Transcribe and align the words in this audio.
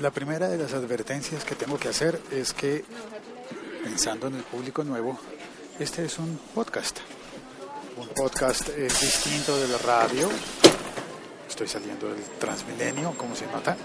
La 0.00 0.12
primera 0.12 0.46
de 0.46 0.56
las 0.56 0.74
advertencias 0.74 1.44
que 1.44 1.56
tengo 1.56 1.76
que 1.76 1.88
hacer 1.88 2.20
es 2.30 2.52
que, 2.52 2.84
pensando 3.82 4.28
en 4.28 4.36
el 4.36 4.42
público 4.44 4.84
nuevo, 4.84 5.18
este 5.80 6.04
es 6.04 6.20
un 6.20 6.38
podcast. 6.54 6.98
Un 7.96 8.06
podcast 8.10 8.68
es 8.68 9.00
distinto 9.00 9.58
de 9.58 9.66
la 9.66 9.78
radio. 9.78 10.28
Estoy 11.48 11.66
saliendo 11.66 12.06
del 12.06 12.22
Transmilenio, 12.38 13.12
como 13.16 13.34
se 13.34 13.46
nota. 13.48 13.76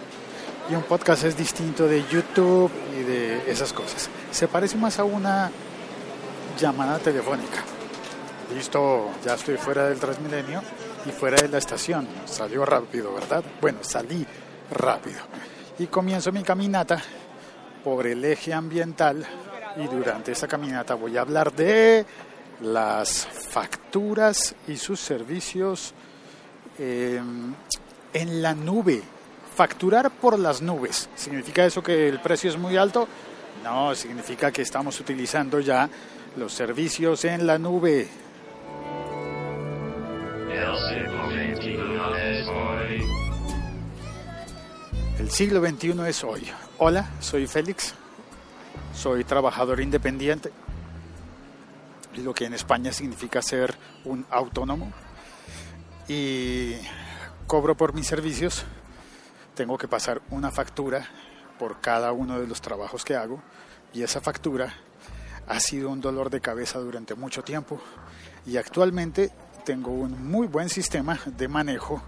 Y 0.70 0.76
un 0.76 0.84
podcast 0.84 1.24
es 1.24 1.36
distinto 1.36 1.88
de 1.88 2.04
YouTube 2.08 2.72
y 2.96 3.02
de 3.02 3.52
esas 3.52 3.74
cosas. 3.74 4.08
Se 4.30 4.48
parece 4.48 4.78
más 4.78 5.00
a 5.00 5.06
una 5.06 5.50
llamada 6.60 7.00
telefónica. 7.00 7.64
Listo, 8.54 9.10
ya 9.26 9.34
estoy 9.34 9.58
fuera 9.58 9.90
del 9.90 10.00
Transmilenio 10.00 10.62
y 11.08 11.10
fuera 11.10 11.42
de 11.42 11.50
la 11.50 11.58
estación. 11.58 12.08
Salió 12.26 12.68
rápido, 12.68 13.16
¿verdad? 13.16 13.44
Bueno, 13.60 13.80
salí 13.82 14.28
rápido 14.70 15.20
y 15.79 15.87
comienzo 15.87 16.31
mi 16.31 16.43
caminata 16.43 17.02
por 17.84 18.07
el 18.07 18.23
eje 18.23 18.53
ambiental 18.53 19.25
y 19.75 19.88
durante 19.88 20.31
esta 20.31 20.48
caminata 20.48 20.93
voy 20.95 21.17
a 21.17 21.21
hablar 21.21 21.52
de 21.53 22.05
las 22.61 23.27
facturas 23.27 24.55
y 24.67 24.77
sus 24.77 24.99
servicios 24.99 25.93
em, 26.77 27.53
en 28.13 28.41
la 28.41 28.53
nube. 28.53 29.01
Facturar 29.55 30.09
por 30.09 30.39
las 30.39 30.62
nubes. 30.62 31.09
¿Significa 31.15 31.65
eso 31.65 31.84
que 31.84 32.07
el 32.07 32.20
precio 32.20 32.49
es 32.49 32.57
muy 32.57 32.76
alto? 32.76 33.07
No, 33.63 33.93
significa 33.93 34.51
que 34.51 34.63
estamos 34.63 34.99
utilizando 34.99 35.59
ya 35.59 35.87
los 36.37 36.53
servicios 36.53 37.23
en 37.26 37.45
la 37.45 37.59
nube. 37.59 38.07
El 45.23 45.32
siglo 45.32 45.66
XXI 45.66 46.02
es 46.05 46.22
hoy. 46.26 46.52
Hola, 46.80 47.09
soy 47.22 47.48
Félix, 47.48 47.94
soy 48.93 49.24
trabajador 49.24 49.80
independiente, 49.80 50.52
lo 52.18 52.34
que 52.34 52.43
en 52.43 52.54
España 52.54 52.91
significa 52.91 53.41
ser 53.41 53.74
un 54.04 54.26
autónomo, 54.30 54.91
y 56.10 56.74
cobro 57.48 57.77
por 57.77 57.93
mis 57.93 58.05
servicios. 58.05 58.65
Tengo 59.55 59.77
que 59.77 59.88
pasar 59.88 60.21
una 60.30 60.52
factura 60.52 61.07
por 61.58 61.80
cada 61.80 62.12
uno 62.12 62.37
de 62.37 62.46
los 62.46 62.60
trabajos 62.60 63.05
que 63.05 63.15
hago, 63.15 63.41
y 63.93 64.04
esa 64.04 64.20
factura 64.20 64.74
ha 65.48 65.60
sido 65.62 65.90
un 65.90 66.02
dolor 66.02 66.32
de 66.32 66.42
cabeza 66.42 66.80
durante 66.80 67.16
mucho 67.16 67.46
tiempo, 67.46 67.80
y 68.46 68.58
actualmente 68.58 69.32
tengo 69.64 69.92
un 69.92 70.28
muy 70.28 70.48
buen 70.48 70.68
sistema 70.68 71.18
de 71.26 71.48
manejo 71.48 72.04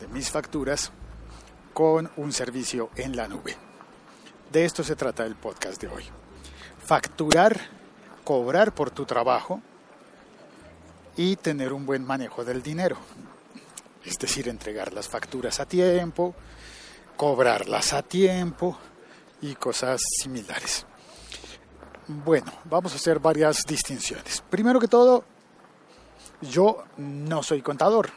de 0.00 0.06
mis 0.08 0.30
facturas 0.30 0.92
con 1.72 2.10
un 2.16 2.32
servicio 2.32 2.90
en 2.96 3.16
la 3.16 3.28
nube. 3.28 3.56
De 4.50 4.64
esto 4.64 4.84
se 4.84 4.96
trata 4.96 5.24
el 5.24 5.36
podcast 5.36 5.80
de 5.80 5.88
hoy. 5.88 6.04
Facturar, 6.84 7.58
cobrar 8.24 8.74
por 8.74 8.90
tu 8.90 9.04
trabajo 9.06 9.60
y 11.16 11.36
tener 11.36 11.72
un 11.72 11.86
buen 11.86 12.04
manejo 12.04 12.44
del 12.44 12.62
dinero. 12.62 12.96
Es 14.04 14.18
decir, 14.18 14.48
entregar 14.48 14.92
las 14.92 15.08
facturas 15.08 15.60
a 15.60 15.66
tiempo, 15.66 16.34
cobrarlas 17.16 17.92
a 17.92 18.02
tiempo 18.02 18.78
y 19.40 19.54
cosas 19.54 20.02
similares. 20.20 20.86
Bueno, 22.08 22.52
vamos 22.64 22.92
a 22.92 22.96
hacer 22.96 23.20
varias 23.20 23.64
distinciones. 23.64 24.42
Primero 24.50 24.80
que 24.80 24.88
todo, 24.88 25.24
yo 26.42 26.84
no 26.96 27.42
soy 27.42 27.62
contador, 27.62 28.10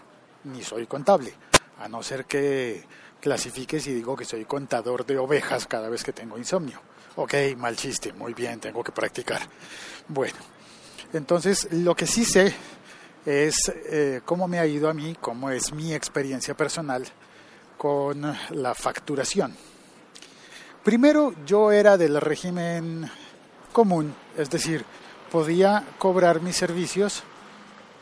ni 0.44 0.64
soy 0.64 0.88
contable, 0.88 1.33
a 1.80 1.88
no 1.88 2.02
ser 2.02 2.26
que 2.26 2.83
clasifiques 3.25 3.87
y 3.87 3.93
digo 3.95 4.15
que 4.15 4.23
soy 4.23 4.45
contador 4.45 5.03
de 5.03 5.17
ovejas 5.17 5.65
cada 5.65 5.89
vez 5.89 6.03
que 6.03 6.13
tengo 6.13 6.37
insomnio. 6.37 6.79
Ok, 7.15 7.33
mal 7.57 7.75
chiste, 7.75 8.13
muy 8.13 8.35
bien, 8.35 8.59
tengo 8.59 8.83
que 8.83 8.91
practicar. 8.91 9.41
Bueno, 10.07 10.35
entonces 11.11 11.67
lo 11.71 11.95
que 11.95 12.05
sí 12.05 12.23
sé 12.23 12.53
es 13.25 13.73
eh, 13.89 14.21
cómo 14.23 14.47
me 14.47 14.59
ha 14.59 14.67
ido 14.67 14.87
a 14.87 14.93
mí, 14.93 15.17
cómo 15.19 15.49
es 15.49 15.73
mi 15.73 15.91
experiencia 15.91 16.55
personal 16.55 17.03
con 17.80 18.31
la 18.52 18.75
facturación. 18.75 19.55
Primero 20.83 21.33
yo 21.47 21.71
era 21.71 21.97
del 21.97 22.21
régimen 22.21 23.09
común, 23.73 24.14
es 24.37 24.52
decir, 24.52 24.85
podía 25.31 25.83
cobrar 25.97 26.41
mis 26.41 26.58
servicios 26.58 27.23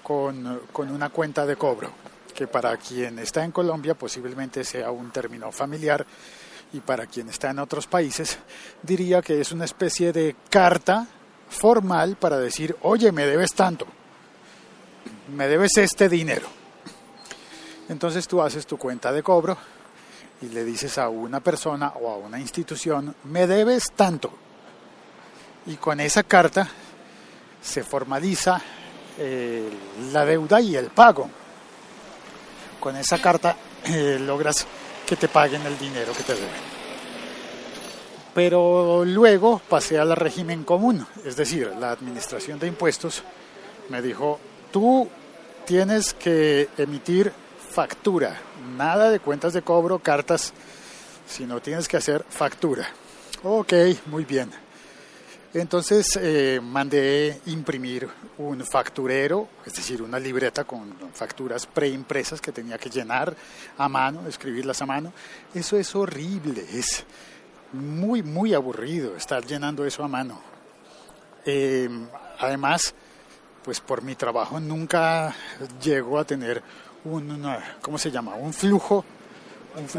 con, 0.04 0.64
con 0.74 0.92
una 0.92 1.08
cuenta 1.12 1.46
de 1.46 1.56
cobro 1.56 2.04
que 2.34 2.48
para 2.48 2.76
quien 2.78 3.20
está 3.20 3.44
en 3.44 3.52
Colombia 3.52 3.94
posiblemente 3.94 4.64
sea 4.64 4.92
un 4.92 5.12
término 5.12 5.52
familiar 5.52 6.06
y 6.74 6.80
para 6.80 7.06
quien 7.06 7.30
está 7.30 7.52
en 7.52 7.60
otros 7.60 7.88
países 7.88 8.40
diría 8.82 9.22
que 9.22 9.40
es 9.40 9.52
una 9.52 9.66
especie 9.66 10.12
de 10.12 10.36
carta 10.50 11.08
formal 11.50 12.16
para 12.16 12.40
decir, 12.40 12.76
oye, 12.82 13.12
me 13.12 13.26
debes 13.26 13.54
tanto, 13.54 13.86
me 15.36 15.48
debes 15.48 15.78
este 15.78 16.10
dinero. 16.10 16.48
Entonces 17.90 18.28
tú 18.28 18.42
haces 18.42 18.66
tu 18.66 18.78
cuenta 18.78 19.12
de 19.12 19.22
cobro 19.22 19.56
y 20.42 20.48
le 20.48 20.66
dices 20.66 20.98
a 20.98 21.10
una 21.10 21.42
persona 21.42 21.94
o 22.02 22.10
a 22.10 22.18
una 22.18 22.40
institución, 22.40 23.16
me 23.26 23.46
debes 23.46 23.92
tanto. 23.96 24.34
Y 25.68 25.76
con 25.76 26.00
esa 26.00 26.24
carta 26.24 26.68
se 27.62 27.84
formaliza 27.84 28.60
eh, 29.18 29.70
la 30.12 30.26
deuda 30.26 30.60
y 30.60 30.76
el 30.76 30.88
pago 30.88 31.30
con 32.84 32.98
esa 32.98 33.18
carta 33.22 33.56
eh, 33.86 34.18
logras 34.20 34.68
que 35.08 35.16
te 35.16 35.30
paguen 35.30 35.66
el 35.66 35.78
dinero 35.78 36.12
que 36.12 36.24
te 36.24 36.34
deben. 36.34 36.74
Pero 38.36 39.06
luego 39.06 39.62
pasé 39.70 39.98
al 40.00 40.14
régimen 40.18 40.66
común, 40.66 41.08
es 41.24 41.38
decir, 41.38 41.72
la 41.80 41.92
administración 41.92 42.60
de 42.60 42.68
impuestos 42.68 43.24
me 43.90 44.02
dijo, 44.02 44.38
tú 44.72 45.08
tienes 45.66 46.14
que 46.14 46.68
emitir 46.78 47.32
factura, 47.72 48.36
nada 48.76 49.12
de 49.12 49.20
cuentas 49.20 49.54
de 49.54 49.62
cobro, 49.62 50.00
cartas, 50.00 50.52
sino 51.26 51.62
tienes 51.62 51.88
que 51.88 51.98
hacer 51.98 52.26
factura. 52.28 52.90
Ok, 53.44 53.74
muy 54.08 54.26
bien. 54.26 54.50
Entonces 55.54 56.18
eh, 56.20 56.60
mandé 56.64 57.40
imprimir 57.46 58.10
un 58.40 58.66
facturero, 58.66 59.50
es 59.66 59.74
decir, 59.74 60.02
una 60.02 60.18
libreta 60.20 60.64
con 60.64 60.96
facturas 61.14 61.68
preimpresas 61.68 62.42
que 62.42 62.52
tenía 62.52 62.80
que 62.80 62.90
llenar 62.90 63.36
a 63.78 63.88
mano, 63.88 64.28
escribirlas 64.28 64.82
a 64.82 64.88
mano. 64.88 65.14
Eso 65.54 65.78
es 65.78 65.94
horrible, 65.96 66.66
es 66.74 67.06
muy, 67.72 68.24
muy 68.24 68.56
aburrido 68.56 69.16
estar 69.16 69.46
llenando 69.46 69.86
eso 69.86 70.04
a 70.04 70.08
mano. 70.08 70.42
Eh, 71.46 71.88
además, 72.40 72.96
pues 73.64 73.80
por 73.80 74.02
mi 74.02 74.16
trabajo 74.16 74.60
nunca 74.60 75.36
llego 75.84 76.18
a 76.18 76.26
tener 76.26 76.64
un, 77.06 77.46
¿cómo 77.80 78.00
se 78.00 78.10
llama? 78.10 78.34
Un 78.34 78.54
flujo 78.54 79.06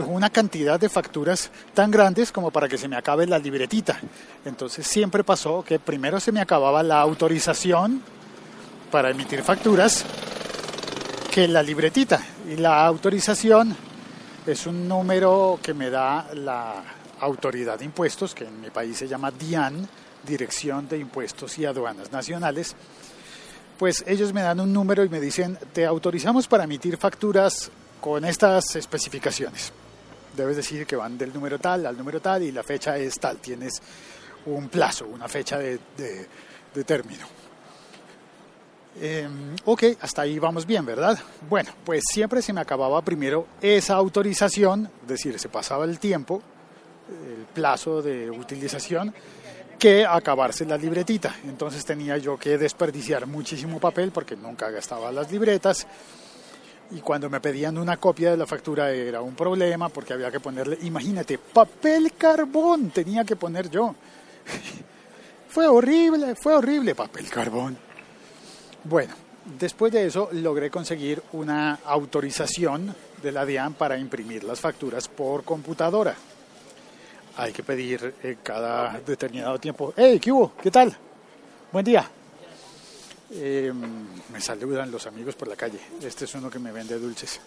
una 0.06 0.30
cantidad 0.30 0.78
de 0.78 0.88
facturas 0.88 1.50
tan 1.72 1.90
grandes 1.90 2.30
como 2.32 2.50
para 2.50 2.68
que 2.68 2.78
se 2.78 2.88
me 2.88 2.96
acabe 2.96 3.26
la 3.26 3.38
libretita. 3.38 3.98
Entonces 4.44 4.86
siempre 4.86 5.24
pasó 5.24 5.64
que 5.64 5.78
primero 5.78 6.20
se 6.20 6.32
me 6.32 6.40
acababa 6.40 6.82
la 6.82 7.00
autorización 7.00 8.02
para 8.90 9.10
emitir 9.10 9.42
facturas 9.42 10.04
que 11.30 11.48
la 11.48 11.62
libretita. 11.62 12.20
Y 12.48 12.56
la 12.56 12.86
autorización 12.86 13.76
es 14.46 14.66
un 14.66 14.86
número 14.86 15.58
que 15.62 15.74
me 15.74 15.90
da 15.90 16.28
la 16.34 16.82
autoridad 17.20 17.78
de 17.78 17.86
impuestos, 17.86 18.34
que 18.34 18.44
en 18.44 18.60
mi 18.60 18.70
país 18.70 18.96
se 18.96 19.08
llama 19.08 19.30
DIAN, 19.30 19.88
Dirección 20.26 20.88
de 20.88 20.98
Impuestos 20.98 21.58
y 21.58 21.64
Aduanas 21.64 22.12
Nacionales. 22.12 22.76
Pues 23.78 24.04
ellos 24.06 24.32
me 24.32 24.42
dan 24.42 24.60
un 24.60 24.72
número 24.72 25.04
y 25.04 25.08
me 25.08 25.20
dicen, 25.20 25.58
te 25.72 25.84
autorizamos 25.84 26.46
para 26.46 26.64
emitir 26.64 26.96
facturas 26.96 27.70
con 28.04 28.22
estas 28.26 28.76
especificaciones. 28.76 29.72
Debes 30.36 30.56
decir 30.56 30.86
que 30.86 30.94
van 30.94 31.16
del 31.16 31.32
número 31.32 31.58
tal 31.58 31.86
al 31.86 31.96
número 31.96 32.20
tal 32.20 32.42
y 32.42 32.52
la 32.52 32.62
fecha 32.62 32.98
es 32.98 33.18
tal. 33.18 33.38
Tienes 33.38 33.80
un 34.44 34.68
plazo, 34.68 35.06
una 35.06 35.26
fecha 35.26 35.58
de, 35.58 35.78
término. 36.84 37.26
Em, 39.00 39.56
ok, 39.64 39.84
hasta 40.02 40.20
ahí 40.20 40.38
vamos 40.38 40.66
bien, 40.66 40.84
¿verdad? 40.84 41.18
Bueno, 41.48 41.70
pues 41.82 42.02
siempre 42.12 42.42
se 42.42 42.52
me 42.52 42.60
acababa 42.60 43.00
primero 43.00 43.46
esa 43.62 43.94
autorización, 43.94 44.90
es 45.00 45.08
decir, 45.08 45.38
se 45.38 45.48
pasaba 45.48 45.86
el 45.86 45.98
tiempo, 45.98 46.42
el 47.08 47.46
plazo 47.54 48.02
de 48.02 48.30
utilización, 48.30 49.14
que 49.78 50.04
acabarse 50.04 50.66
la 50.66 50.76
libretita. 50.76 51.36
Entonces 51.44 51.82
tenía 51.86 52.18
yo 52.18 52.36
que 52.36 52.58
desperdiciar 52.58 53.26
muchísimo 53.26 53.80
papel 53.80 54.10
porque 54.10 54.36
nunca 54.36 54.68
gastaba 54.68 55.10
las 55.10 55.32
libretas 55.32 55.86
y 56.90 57.00
cuando 57.00 57.30
me 57.30 57.40
pedían 57.40 57.78
una 57.78 57.96
copia 57.96 58.30
de 58.30 58.36
la 58.36 58.46
factura 58.46 58.90
era 58.90 59.20
un 59.20 59.34
problema 59.34 59.88
porque 59.88 60.12
había 60.12 60.30
que 60.30 60.40
ponerle, 60.40 60.78
imagínate, 60.82 61.38
papel 61.38 62.12
carbón 62.12 62.90
tenía 62.90 63.24
que 63.24 63.36
poner 63.36 63.70
yo. 63.70 63.94
fue 65.48 65.66
horrible, 65.66 66.34
fue 66.34 66.54
horrible 66.54 66.94
papel 66.94 67.28
carbón. 67.30 67.76
Bueno, 68.84 69.14
después 69.58 69.92
de 69.92 70.06
eso 70.06 70.28
logré 70.32 70.70
conseguir 70.70 71.22
una 71.32 71.80
autorización 71.84 72.94
de 73.22 73.32
la 73.32 73.46
DIAN 73.46 73.74
para 73.74 73.96
imprimir 73.96 74.44
las 74.44 74.60
facturas 74.60 75.08
por 75.08 75.44
computadora. 75.44 76.14
hay 77.36 77.52
que 77.52 77.62
pedir 77.62 78.14
eh, 78.22 78.36
cada 78.42 79.00
determinado 79.00 79.58
tiempo. 79.58 79.94
¡Hey, 79.96 80.20
qué 80.20 80.30
hubo! 80.30 80.52
¿Qué 80.62 80.70
tal? 80.70 80.94
Buen 81.72 81.84
día. 81.84 82.08
Eh, 83.36 83.72
me 84.32 84.40
saludan 84.40 84.90
los 84.90 85.06
amigos 85.06 85.34
por 85.34 85.48
la 85.48 85.56
calle. 85.56 85.80
Este 86.00 86.24
es 86.24 86.34
uno 86.34 86.48
que 86.48 86.60
me 86.60 86.70
vende 86.70 86.98
dulces. 86.98 87.40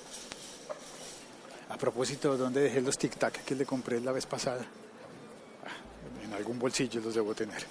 A 1.69 1.77
propósito, 1.77 2.35
¿dónde 2.37 2.61
dejé 2.61 2.81
los 2.81 2.99
tic-tac 2.99 3.43
que 3.45 3.55
le 3.55 3.65
compré 3.65 4.01
la 4.01 4.11
vez 4.11 4.25
pasada? 4.25 4.65
Ah, 5.65 6.25
en 6.25 6.33
algún 6.33 6.59
bolsillo 6.59 6.99
los 6.99 7.15
debo 7.15 7.33
tener. 7.33 7.65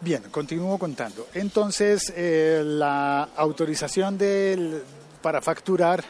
Bien, 0.00 0.22
continúo 0.30 0.78
contando. 0.78 1.28
Entonces, 1.34 2.12
eh, 2.14 2.62
la 2.64 3.30
autorización 3.34 4.18
del, 4.18 4.82
para 5.22 5.40
facturar, 5.40 6.04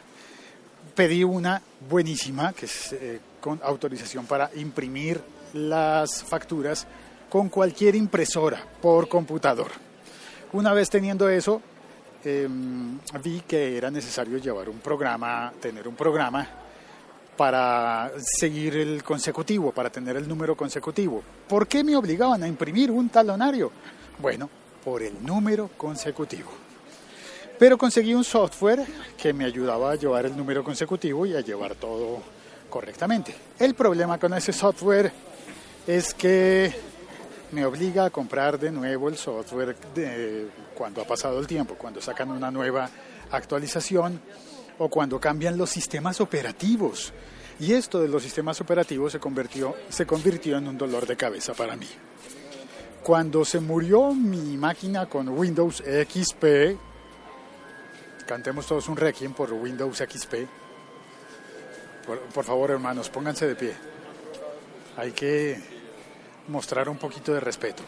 pedí 0.94 1.22
una 1.22 1.62
buenísima, 1.88 2.52
que 2.52 2.66
es 2.66 2.92
eh, 2.92 3.20
con 3.40 3.60
autorización 3.62 4.26
para 4.26 4.50
imprimir 4.56 5.20
las 5.54 6.24
facturas 6.24 6.86
con 7.30 7.48
cualquier 7.48 7.94
impresora 7.94 8.64
por 8.82 9.08
computador. 9.08 9.87
Una 10.52 10.72
vez 10.72 10.88
teniendo 10.88 11.28
eso, 11.28 11.60
em, 12.24 12.98
vi 13.22 13.42
que 13.46 13.76
era 13.76 13.90
necesario 13.90 14.38
llevar 14.38 14.68
un 14.68 14.78
programa, 14.78 15.52
tener 15.60 15.86
un 15.86 15.94
programa 15.94 16.48
para 17.36 18.10
seguir 18.18 18.76
el 18.76 19.04
consecutivo, 19.04 19.72
para 19.72 19.90
tener 19.90 20.16
el 20.16 20.26
número 20.26 20.56
consecutivo. 20.56 21.22
¿Por 21.46 21.68
qué 21.68 21.84
me 21.84 21.94
obligaban 21.96 22.42
a 22.42 22.48
imprimir 22.48 22.90
un 22.90 23.10
talonario? 23.10 23.70
Bueno, 24.18 24.48
por 24.82 25.02
el 25.02 25.24
número 25.24 25.68
consecutivo. 25.76 26.50
Pero 27.58 27.76
conseguí 27.76 28.14
un 28.14 28.24
software 28.24 28.86
que 29.16 29.32
me 29.34 29.44
ayudaba 29.44 29.92
a 29.92 29.94
llevar 29.96 30.26
el 30.26 30.36
número 30.36 30.64
consecutivo 30.64 31.26
y 31.26 31.36
a 31.36 31.40
llevar 31.40 31.74
todo 31.74 32.22
correctamente. 32.70 33.34
El 33.58 33.74
problema 33.74 34.18
con 34.18 34.32
ese 34.32 34.52
software 34.52 35.12
es 35.86 36.14
que 36.14 36.72
me 37.52 37.64
obliga 37.64 38.06
a 38.06 38.10
comprar 38.10 38.58
de 38.58 38.70
nuevo 38.70 39.08
el 39.08 39.16
software 39.16 39.76
de 39.94 40.48
cuando 40.74 41.02
ha 41.02 41.06
pasado 41.06 41.38
el 41.38 41.46
tiempo, 41.46 41.74
cuando 41.74 42.00
sacan 42.00 42.30
una 42.30 42.50
nueva 42.50 42.88
actualización 43.30 44.20
o 44.78 44.88
cuando 44.88 45.18
cambian 45.20 45.56
los 45.56 45.70
sistemas 45.70 46.20
operativos. 46.20 47.12
Y 47.60 47.72
esto 47.72 48.00
de 48.00 48.08
los 48.08 48.22
sistemas 48.22 48.60
operativos 48.60 49.12
se 49.12 49.18
convirtió, 49.18 49.74
se 49.88 50.06
convirtió 50.06 50.58
en 50.58 50.68
un 50.68 50.78
dolor 50.78 51.06
de 51.06 51.16
cabeza 51.16 51.54
para 51.54 51.76
mí. 51.76 51.88
Cuando 53.02 53.44
se 53.44 53.58
murió 53.60 54.12
mi 54.12 54.56
máquina 54.56 55.06
con 55.06 55.28
Windows 55.28 55.82
XP, 55.82 56.78
Cantemos 58.28 58.66
todos 58.66 58.86
un 58.90 58.96
requiem 58.98 59.32
por 59.32 59.50
Windows 59.54 59.96
XP. 59.96 60.34
Por, 62.34 62.44
favor, 62.44 62.70
hermanos, 62.70 63.08
pónganse 63.08 63.46
de 63.46 63.54
pie. 63.54 63.72
Hay 64.98 65.12
que 65.12 65.58
mostrar 66.48 66.88
un 66.88 66.96
poquito 66.96 67.32
de 67.32 67.40
respeto. 67.40 67.82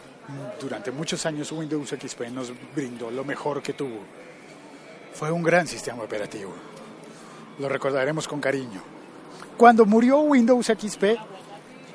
Durante 0.59 0.91
muchos 0.91 1.25
años 1.25 1.51
Windows 1.51 1.89
XP 1.89 2.29
nos 2.31 2.51
brindó 2.75 3.11
lo 3.11 3.25
mejor 3.25 3.61
que 3.61 3.73
tuvo. 3.73 3.99
Fue 5.13 5.31
un 5.31 5.43
gran 5.43 5.67
sistema 5.67 6.03
operativo. 6.03 6.53
Lo 7.59 7.67
recordaremos 7.67 8.27
con 8.27 8.39
cariño. 8.39 8.81
Cuando 9.57 9.85
murió 9.85 10.19
Windows 10.19 10.67
XP, 10.67 11.03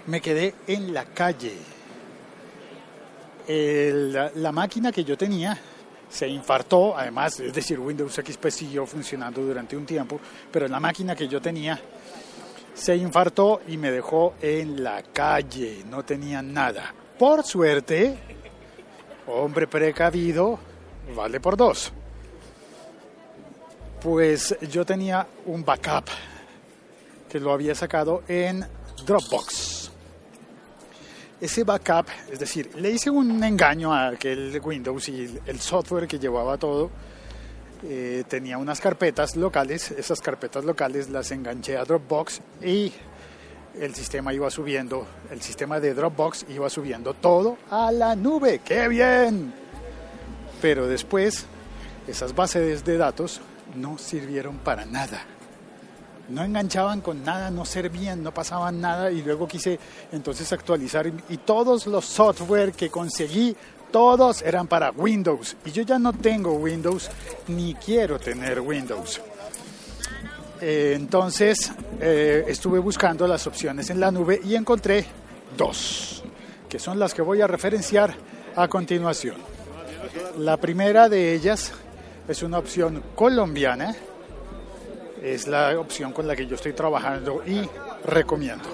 me 0.06 0.20
quedé 0.20 0.54
en 0.66 0.92
la 0.92 1.06
calle. 1.06 1.54
la 3.48 4.52
máquina 4.52 4.92
que 4.92 5.04
yo 5.04 5.16
tenía 5.16 5.58
se 6.08 6.28
infartó, 6.28 6.96
además, 6.96 7.40
es 7.40 7.52
decir, 7.52 7.78
Windows 7.78 8.14
XP 8.14 8.48
siguió 8.48 8.86
funcionando 8.86 9.42
durante 9.42 9.76
un 9.76 9.84
tiempo, 9.84 10.20
pero 10.52 10.68
la 10.68 10.78
máquina 10.78 11.16
que 11.16 11.26
yo 11.28 11.40
tenía 11.40 11.80
se 12.76 12.94
infartó 12.94 13.62
y 13.66 13.76
me 13.76 13.90
dejó 13.90 14.34
en 14.40 14.84
la 14.84 15.02
calle, 15.02 15.82
no 15.88 16.04
tenía 16.04 16.42
nada. 16.42 16.94
Por 17.18 17.42
suerte, 17.42 18.16
hombre 19.26 19.66
precavido, 19.66 20.58
vale 21.16 21.40
por 21.40 21.56
dos. 21.56 21.92
Pues 24.00 24.56
yo 24.70 24.84
tenía 24.84 25.26
un 25.46 25.64
backup 25.64 26.04
que 27.28 27.40
lo 27.40 27.52
había 27.52 27.74
sacado 27.74 28.22
en 28.28 28.64
Dropbox 29.04 29.76
ese 31.40 31.64
backup, 31.64 32.06
es 32.30 32.38
decir, 32.38 32.70
le 32.76 32.90
hice 32.90 33.10
un 33.10 33.42
engaño 33.42 33.92
a 33.92 34.08
aquel 34.08 34.58
Windows 34.62 35.08
y 35.08 35.38
el 35.46 35.60
software 35.60 36.08
que 36.08 36.18
llevaba 36.18 36.56
todo 36.56 36.90
eh, 37.82 38.24
tenía 38.28 38.58
unas 38.58 38.80
carpetas 38.80 39.36
locales, 39.36 39.90
esas 39.90 40.20
carpetas 40.20 40.64
locales 40.64 41.08
las 41.10 41.30
enganché 41.30 41.76
a 41.76 41.84
Dropbox 41.84 42.40
y 42.62 42.92
el 43.80 43.94
sistema 43.94 44.32
iba 44.32 44.50
subiendo, 44.50 45.06
el 45.30 45.42
sistema 45.42 45.80
de 45.80 45.94
Dropbox 45.94 46.46
iba 46.48 46.70
subiendo 46.70 47.14
todo 47.14 47.58
a 47.70 47.92
la 47.92 48.16
nube, 48.16 48.60
¡qué 48.64 48.88
bien! 48.88 49.52
Pero 50.62 50.86
después 50.86 51.46
esas 52.08 52.34
bases 52.34 52.84
de 52.84 52.96
datos 52.96 53.40
no 53.74 53.98
sirvieron 53.98 54.58
para 54.58 54.86
nada 54.86 55.24
no 56.28 56.42
enganchaban 56.42 57.00
con 57.00 57.24
nada, 57.24 57.50
no 57.50 57.64
servían, 57.64 58.22
no 58.22 58.32
pasaban 58.32 58.80
nada 58.80 59.10
y 59.10 59.22
luego 59.22 59.46
quise 59.46 59.78
entonces 60.12 60.52
actualizar 60.52 61.10
y 61.28 61.36
todos 61.38 61.86
los 61.86 62.04
software 62.04 62.72
que 62.72 62.90
conseguí, 62.90 63.56
todos 63.96 64.42
eran 64.42 64.66
para 64.66 64.90
Windows 64.90 65.56
y 65.64 65.72
yo 65.72 65.82
ya 65.82 65.98
no 65.98 66.12
tengo 66.12 66.52
Windows 66.52 67.08
ni 67.48 67.72
quiero 67.76 68.18
tener 68.18 68.60
Windows. 68.60 69.22
Eh, 70.60 70.92
entonces 70.94 71.72
eh, 71.98 72.44
estuve 72.46 72.78
buscando 72.78 73.26
las 73.26 73.46
opciones 73.46 73.88
en 73.88 73.98
la 73.98 74.10
nube 74.10 74.38
y 74.44 74.54
encontré 74.54 75.06
dos, 75.56 76.22
que 76.68 76.78
son 76.78 76.98
las 76.98 77.14
que 77.14 77.22
voy 77.22 77.40
a 77.40 77.46
referenciar 77.46 78.14
a 78.54 78.68
continuación. 78.68 79.36
La 80.40 80.58
primera 80.58 81.08
de 81.08 81.32
ellas 81.32 81.72
es 82.28 82.42
una 82.42 82.58
opción 82.58 83.02
colombiana 83.14 83.96
es 85.22 85.48
la 85.48 85.80
opción 85.80 86.12
con 86.12 86.26
la 86.26 86.36
que 86.36 86.46
yo 86.46 86.56
estoy 86.56 86.74
trabajando 86.74 87.42
y 87.46 87.62
recomiendo. 88.04 88.68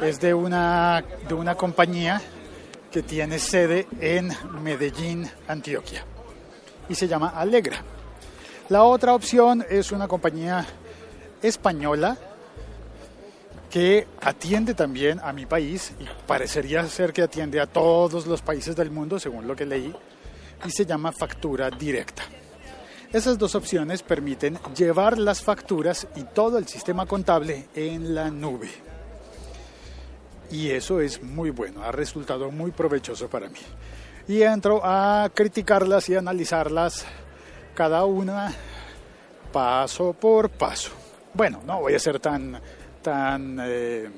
Es 0.00 0.18
de 0.20 0.32
una, 0.32 1.04
de 1.28 1.34
una 1.34 1.54
compañía 1.54 2.22
que 2.90 3.02
tiene 3.02 3.38
sede 3.38 3.86
en 4.00 4.32
Medellín, 4.62 5.28
Antioquia, 5.48 6.04
y 6.88 6.94
se 6.94 7.08
llama 7.08 7.28
Alegra. 7.28 7.82
La 8.68 8.84
otra 8.84 9.14
opción 9.14 9.64
es 9.68 9.92
una 9.92 10.08
compañía 10.08 10.66
española 11.42 12.16
que 13.70 14.06
atiende 14.20 14.74
también 14.74 15.20
a 15.20 15.32
mi 15.32 15.46
país 15.46 15.92
y 16.00 16.04
parecería 16.26 16.84
ser 16.86 17.12
que 17.12 17.22
atiende 17.22 17.60
a 17.60 17.66
todos 17.66 18.26
los 18.26 18.42
países 18.42 18.74
del 18.74 18.90
mundo, 18.90 19.20
según 19.20 19.46
lo 19.46 19.54
que 19.54 19.66
leí, 19.66 19.94
y 20.66 20.70
se 20.70 20.84
llama 20.84 21.12
Factura 21.12 21.70
Directa. 21.70 22.24
Esas 23.12 23.38
dos 23.38 23.54
opciones 23.54 24.02
permiten 24.02 24.58
llevar 24.76 25.18
las 25.18 25.42
facturas 25.42 26.06
y 26.16 26.22
todo 26.22 26.58
el 26.58 26.66
sistema 26.68 27.06
contable 27.06 27.68
en 27.74 28.14
la 28.14 28.30
nube. 28.30 28.89
Y 30.50 30.70
eso 30.70 31.00
es 31.00 31.22
muy 31.22 31.50
bueno, 31.50 31.82
ha 31.82 31.92
resultado 31.92 32.50
muy 32.50 32.72
provechoso 32.72 33.28
para 33.28 33.48
mí. 33.48 33.60
Y 34.28 34.42
entro 34.42 34.80
a 34.82 35.30
criticarlas 35.32 36.08
y 36.08 36.16
analizarlas 36.16 37.04
cada 37.74 38.04
una 38.04 38.52
paso 39.52 40.12
por 40.12 40.50
paso. 40.50 40.90
Bueno, 41.34 41.60
no 41.64 41.80
voy 41.80 41.94
a 41.94 41.98
ser 41.98 42.18
tan, 42.18 42.60
tan, 43.02 43.58
eh, 43.62 44.08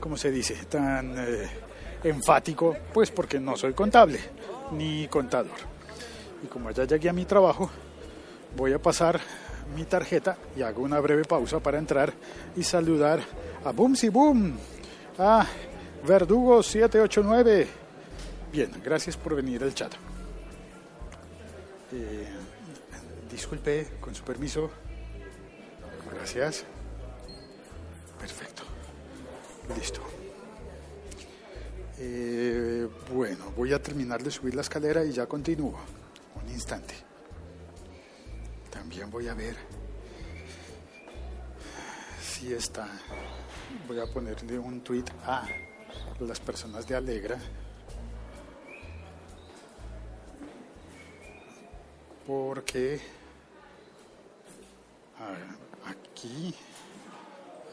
¿cómo 0.00 0.16
se 0.16 0.30
dice? 0.30 0.54
Tan 0.66 1.14
eh, 1.18 1.48
enfático, 2.04 2.76
pues 2.92 3.10
porque 3.10 3.40
no 3.40 3.56
soy 3.56 3.74
contable 3.74 4.20
ni 4.72 5.08
contador. 5.08 5.56
Y 6.42 6.46
como 6.46 6.70
ya 6.70 6.84
llegué 6.84 7.08
a 7.08 7.12
mi 7.12 7.24
trabajo, 7.24 7.70
voy 8.56 8.72
a 8.72 8.78
pasar 8.78 9.20
mi 9.74 9.84
tarjeta 9.84 10.36
y 10.56 10.62
hago 10.62 10.82
una 10.82 11.00
breve 11.00 11.24
pausa 11.24 11.60
para 11.60 11.78
entrar 11.78 12.12
y 12.56 12.62
saludar 12.62 13.20
a 13.64 13.72
Boomsy 13.72 14.08
Boom, 14.08 14.56
a 15.18 15.46
Verdugo 16.06 16.62
789. 16.62 17.68
Bien, 18.52 18.70
gracias 18.82 19.16
por 19.16 19.34
venir 19.34 19.62
al 19.62 19.74
chat. 19.74 19.92
Eh, 21.92 22.26
disculpe, 23.30 23.88
con 24.00 24.14
su 24.14 24.22
permiso. 24.22 24.70
Gracias. 26.12 26.64
Perfecto. 28.18 28.62
Listo. 29.76 30.00
Eh, 31.98 32.88
bueno, 33.12 33.52
voy 33.56 33.72
a 33.72 33.82
terminar 33.82 34.22
de 34.22 34.30
subir 34.30 34.54
la 34.54 34.62
escalera 34.62 35.04
y 35.04 35.12
ya 35.12 35.26
continúo 35.26 35.78
instante. 36.58 36.94
También 38.70 39.10
voy 39.10 39.28
a 39.28 39.34
ver 39.34 39.56
si 42.38 42.54
está. 42.54 42.86
Voy 43.88 43.98
a 43.98 44.06
ponerle 44.06 44.58
un 44.58 44.80
tweet 44.80 45.06
a 45.26 45.44
las 46.20 46.38
personas 46.38 46.86
de 46.86 46.94
Alegra. 46.94 47.36
Porque 52.24 53.00
aquí 55.84 56.54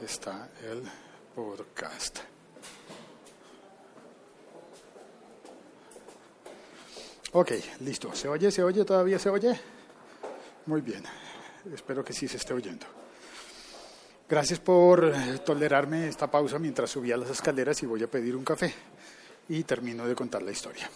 está 0.04 0.50
el 0.64 0.82
podcast. 1.36 2.20
Ok, 7.34 7.52
listo. 7.82 8.16
¿Se 8.16 8.28
oye? 8.28 8.50
¿Se 8.50 8.64
oye? 8.64 8.84
¿Todavía 8.84 9.20
se 9.20 9.30
oye? 9.30 9.60
Muy 10.66 10.82
bien. 10.82 11.04
Espero 11.72 12.04
que 12.04 12.14
sí 12.14 12.28
se 12.28 12.38
esté 12.38 12.54
oyendo. 12.54 13.05
Gracias 14.28 14.60
por 14.60 15.14
tolerarme 15.46 16.08
esta 16.08 16.30
pausa 16.30 16.58
mientras 16.58 16.90
subía 16.90 17.18
las 17.18 17.30
escaleras 17.30 17.82
y 17.84 17.86
voy 17.86 18.04
a 18.04 18.08
pedir 18.08 18.36
un 18.36 18.44
café. 18.44 18.74
Y 19.50 19.64
termino 19.64 20.08
de 20.08 20.16
contar 20.16 20.42
la 20.42 20.52
historia. 20.52 20.90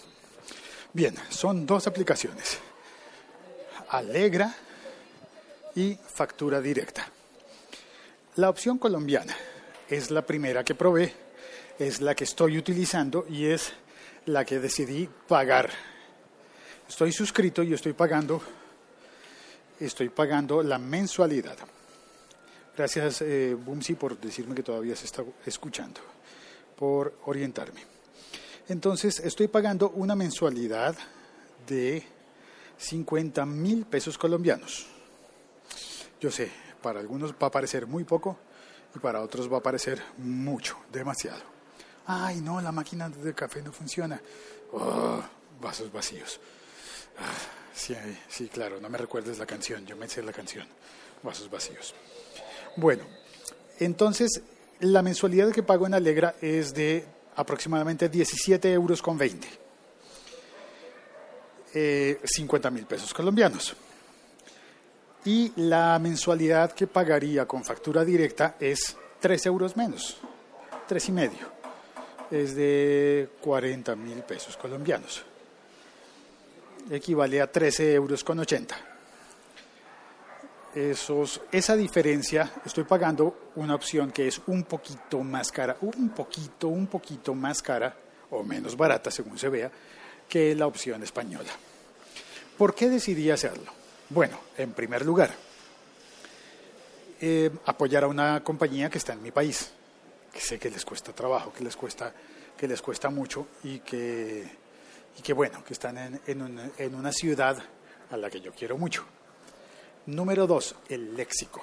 Bien, 0.93 1.15
son 1.29 1.65
dos 1.65 1.85
aplicaciones. 1.85 2.57
Alegra 3.89 4.55
y 5.75 5.95
factura 5.95 6.59
directa. 6.59 7.07
La 8.35 8.49
opción 8.49 8.77
colombiana 8.77 9.35
es 9.87 10.09
la 10.09 10.23
primera 10.23 10.63
que 10.63 10.75
probé, 10.75 11.13
es 11.77 12.01
la 12.01 12.15
que 12.15 12.23
estoy 12.23 12.57
utilizando 12.57 13.25
y 13.29 13.45
es 13.45 13.71
la 14.25 14.45
que 14.45 14.59
decidí 14.59 15.09
pagar 15.27 15.69
Estoy 16.89 17.11
suscrito 17.11 17.61
y 17.61 17.71
estoy 17.71 17.93
pagando, 17.93 18.41
estoy 19.79 20.09
pagando 20.09 20.63
la 20.63 20.79
mensualidad. 20.79 21.55
Gracias, 22.79 23.21
eh, 23.23 23.57
Bumsi, 23.59 23.95
por 23.95 24.17
decirme 24.17 24.55
que 24.55 24.63
todavía 24.63 24.95
se 24.95 25.03
está 25.03 25.21
escuchando, 25.45 25.99
por 26.77 27.13
orientarme. 27.25 27.81
Entonces, 28.69 29.19
estoy 29.19 29.49
pagando 29.49 29.89
una 29.89 30.15
mensualidad 30.15 30.95
de 31.67 32.01
50 32.77 33.45
mil 33.45 33.85
pesos 33.85 34.17
colombianos. 34.17 34.87
Yo 36.21 36.31
sé, 36.31 36.49
para 36.81 37.01
algunos 37.01 37.33
va 37.33 37.47
a 37.47 37.51
parecer 37.51 37.85
muy 37.85 38.05
poco 38.05 38.39
y 38.95 38.99
para 38.99 39.23
otros 39.23 39.51
va 39.51 39.57
a 39.57 39.61
parecer 39.61 40.01
mucho, 40.17 40.77
demasiado. 40.89 41.43
Ay, 42.05 42.39
no, 42.39 42.61
la 42.61 42.71
máquina 42.71 43.09
de 43.09 43.33
café 43.33 43.61
no 43.61 43.73
funciona. 43.73 44.21
Oh, 44.71 45.21
vasos 45.59 45.91
vacíos. 45.91 46.39
Sí, 47.73 47.93
sí, 48.29 48.47
claro, 48.47 48.79
no 48.79 48.87
me 48.87 48.97
recuerdes 48.97 49.37
la 49.37 49.45
canción, 49.45 49.85
yo 49.85 49.97
me 49.97 50.07
sé 50.07 50.23
la 50.23 50.31
canción, 50.31 50.65
Vasos 51.21 51.49
Vacíos. 51.49 51.93
Bueno, 52.75 53.03
entonces 53.79 54.41
la 54.79 55.01
mensualidad 55.01 55.51
que 55.51 55.63
pago 55.63 55.87
en 55.87 55.93
Alegra 55.93 56.35
es 56.41 56.73
de 56.73 57.05
aproximadamente 57.35 58.09
17 58.09 58.71
euros 58.71 59.01
con 59.01 59.17
20. 59.17 59.47
50 61.71 62.67
eh, 62.67 62.71
mil 62.71 62.85
pesos 62.85 63.13
colombianos. 63.13 63.75
Y 65.25 65.51
la 65.57 65.99
mensualidad 65.99 66.71
que 66.71 66.87
pagaría 66.87 67.45
con 67.45 67.63
factura 67.63 68.03
directa 68.03 68.55
es 68.59 68.95
3 69.19 69.45
euros 69.47 69.75
menos, 69.75 70.17
3 70.87 71.09
y 71.09 71.11
medio. 71.11 71.59
Es 72.31 72.55
de 72.55 73.29
40 73.41 73.95
mil 73.95 74.23
pesos 74.23 74.55
colombianos 74.55 75.25
equivale 76.89 77.41
a 77.41 77.51
13 77.51 77.93
euros 77.93 78.23
con 78.23 78.39
80. 78.39 78.88
Esos, 80.75 81.41
esa 81.51 81.75
diferencia 81.75 82.51
estoy 82.63 82.83
pagando 82.83 83.49
una 83.55 83.75
opción 83.75 84.11
que 84.11 84.27
es 84.27 84.39
un 84.47 84.63
poquito 84.63 85.23
más 85.23 85.51
cara, 85.51 85.77
un 85.81 86.09
poquito, 86.09 86.67
un 86.67 86.87
poquito 86.87 87.33
más 87.33 87.61
cara 87.61 87.95
o 88.29 88.43
menos 88.43 88.77
barata 88.77 89.09
según 89.09 89.37
se 89.39 89.49
vea 89.49 89.71
que 90.27 90.53
la 90.55 90.67
opción 90.67 91.01
española. 91.01 91.49
¿Por 92.57 92.75
qué 92.75 92.89
decidí 92.89 93.31
hacerlo? 93.31 93.71
Bueno, 94.09 94.39
en 94.57 94.73
primer 94.73 95.05
lugar, 95.05 95.33
eh, 97.21 97.49
apoyar 97.65 98.03
a 98.03 98.07
una 98.07 98.43
compañía 98.43 98.89
que 98.89 98.99
está 98.99 99.13
en 99.13 99.23
mi 99.23 99.31
país, 99.31 99.71
que 100.31 100.39
sé 100.39 100.59
que 100.59 100.69
les 100.69 100.85
cuesta 100.85 101.13
trabajo, 101.13 101.51
que 101.51 101.63
les 101.63 101.75
cuesta, 101.75 102.13
que 102.55 102.67
les 102.67 102.81
cuesta 102.81 103.09
mucho 103.09 103.47
y 103.63 103.79
que 103.79 104.45
y 105.17 105.21
que 105.21 105.33
bueno, 105.33 105.63
que 105.63 105.73
están 105.73 105.97
en, 105.97 106.21
en, 106.77 106.95
una 106.95 107.11
ciudad 107.11 107.61
a 108.09 108.17
la 108.17 108.29
que 108.29 108.39
yo 108.39 108.53
quiero 108.53 108.77
mucho. 108.77 109.05
Número 110.09 110.47
dos, 110.47 110.75
el 110.89 111.15
léxico. 111.15 111.61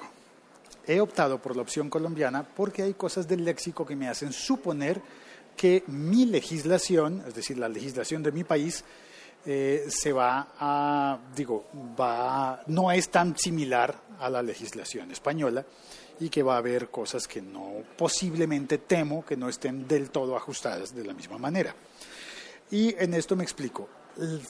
He 0.85 1.01
optado 1.01 1.37
por 1.37 1.55
la 1.55 1.63
opción 1.63 1.89
colombiana 1.89 2.43
porque 2.43 2.81
hay 2.81 2.93
cosas 2.93 3.27
del 3.27 3.43
léxico 3.43 3.85
que 3.85 3.95
me 3.95 4.07
hacen 4.07 4.31
suponer 4.31 5.01
que 5.57 5.83
mi 5.87 6.25
legislación, 6.25 7.23
es 7.27 7.35
decir, 7.35 7.57
la 7.57 7.67
legislación 7.67 8.23
de 8.23 8.31
mi 8.31 8.45
país, 8.45 8.85
eh, 9.45 9.85
se 9.89 10.13
va 10.13 10.53
a, 10.59 11.19
digo, 11.35 11.65
va, 11.99 12.63
no 12.67 12.89
es 12.89 13.09
tan 13.09 13.37
similar 13.37 13.93
a 14.19 14.29
la 14.29 14.41
legislación 14.41 15.11
española 15.11 15.65
y 16.21 16.29
que 16.29 16.41
va 16.41 16.55
a 16.55 16.59
haber 16.59 16.89
cosas 16.89 17.27
que 17.27 17.41
no, 17.41 17.83
posiblemente 17.97 18.77
temo 18.77 19.25
que 19.25 19.35
no 19.35 19.49
estén 19.49 19.87
del 19.87 20.09
todo 20.09 20.37
ajustadas 20.37 20.95
de 20.95 21.03
la 21.03 21.13
misma 21.13 21.37
manera. 21.37 21.75
Y 22.71 22.95
en 22.97 23.13
esto 23.13 23.35
me 23.35 23.43
explico. 23.43 23.89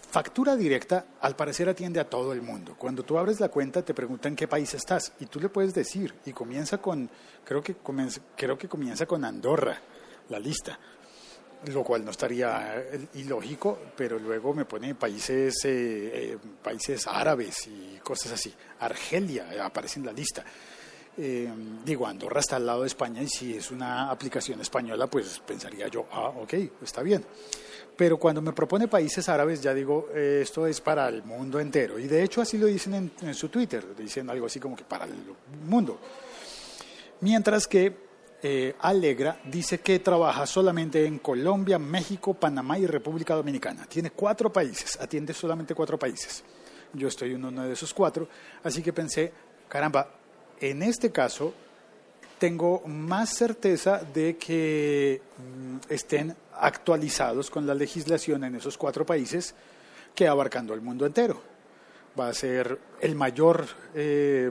Factura 0.10 0.56
directa 0.56 1.06
al 1.20 1.36
parecer 1.36 1.68
atiende 1.68 2.00
a 2.00 2.10
todo 2.10 2.32
el 2.32 2.42
mundo. 2.42 2.76
Cuando 2.78 3.04
tú 3.04 3.18
abres 3.18 3.40
la 3.40 3.50
cuenta 3.50 3.84
te 3.84 3.94
preguntan 3.94 4.36
qué 4.36 4.48
país 4.48 4.74
estás 4.74 5.12
y 5.20 5.26
tú 5.26 5.42
le 5.42 5.50
puedes 5.50 5.74
decir 5.74 6.14
y 6.26 6.32
comienza 6.32 6.78
con, 6.78 7.10
creo 7.44 7.62
que 7.62 7.76
comienza, 7.76 8.22
creo 8.36 8.58
que 8.58 8.70
comienza 8.70 9.06
con 9.06 9.26
Andorra, 9.26 9.78
la 10.30 10.40
lista, 10.40 10.80
lo 11.66 11.84
cual 11.84 12.06
no 12.06 12.12
estaría 12.12 12.78
eh, 12.78 13.08
ilógico, 13.16 13.78
pero 13.96 14.18
luego 14.20 14.54
me 14.54 14.64
pone 14.64 14.96
países, 14.96 15.54
eh, 15.66 16.32
eh, 16.32 16.38
países 16.64 17.06
árabes 17.06 17.68
y 17.68 18.00
cosas 18.02 18.34
así. 18.34 18.54
Argelia 18.80 19.66
aparece 19.66 20.00
en 20.00 20.06
la 20.06 20.14
lista. 20.14 20.46
Digo, 21.18 22.06
Andorra 22.06 22.40
está 22.40 22.58
al 22.58 22.66
lado 22.66 22.82
de 22.82 22.88
España 22.88 23.24
y 23.24 23.28
si 23.28 23.58
es 23.58 23.72
una 23.72 24.12
aplicación 24.12 24.62
española, 24.62 25.08
pues 25.08 25.42
pensaría 25.46 25.88
yo, 25.88 26.06
ah, 26.12 26.30
ok, 26.30 26.54
está 26.84 27.02
bien 27.02 27.26
pero 27.98 28.18
cuando 28.18 28.42
me 28.42 28.54
propone 28.54 28.88
países 28.88 29.28
árabes 29.28 29.62
ya 29.62 29.74
digo, 29.74 30.10
eh, 30.14 30.42
esto 30.44 30.68
es 30.68 30.80
para 30.80 31.10
el 31.10 31.24
mundo 31.24 31.60
entero. 31.60 31.98
Y 31.98 32.08
de 32.08 32.24
hecho 32.24 32.42
así 32.42 32.58
lo 32.58 32.68
dicen 32.68 33.12
en, 33.20 33.34
su 33.34 33.50
Twitter, 33.50 33.96
dicen 33.98 34.30
algo 34.30 34.46
así 34.46 34.60
como 34.60 34.76
que 34.76 34.84
para 34.84 35.06
el 35.06 35.16
mundo. 35.66 36.00
Mientras 37.22 37.68
que 37.68 38.08
eh, 38.44 38.76
Alegra 38.80 39.42
dice 39.46 39.80
que 39.80 39.98
trabaja 40.00 40.46
solamente 40.46 41.04
en 41.06 41.18
Colombia, 41.18 41.80
México, 41.80 42.36
Panamá 42.36 42.78
y 42.78 42.86
República 42.86 43.34
Dominicana. 43.34 43.88
Tiene 43.88 44.12
cuatro 44.12 44.54
países, 44.54 45.00
atiende 45.02 45.34
solamente 45.34 45.74
cuatro 45.74 45.98
países. 45.98 46.44
Yo 46.94 47.08
estoy 47.08 47.34
en 47.34 47.44
uno 47.44 47.64
de 47.64 47.74
esos 47.74 47.94
cuatro, 47.96 48.30
así 48.64 48.84
que 48.84 48.94
pensé, 48.94 49.34
caramba, 49.68 50.17
en 50.62 50.84
este 50.84 51.12
caso 51.12 51.54
tengo 52.40 52.82
más 52.86 53.30
certeza 53.30 54.02
de 54.14 54.38
que 54.38 55.22
mm, 55.38 55.92
estén 55.92 56.36
actualizados 56.60 57.50
con 57.50 57.66
la 57.66 57.74
legislación 57.74 58.44
en 58.44 58.56
esos 58.56 58.78
cuatro 58.78 59.06
países 59.06 59.54
que 60.14 60.28
abarcando 60.28 60.74
el 60.74 60.82
mundo 60.82 61.06
entero. 61.06 61.42
Va 62.20 62.30
a 62.30 62.34
ser 62.34 62.80
el 63.02 63.16
mayor 63.16 63.68
eh, 63.94 64.50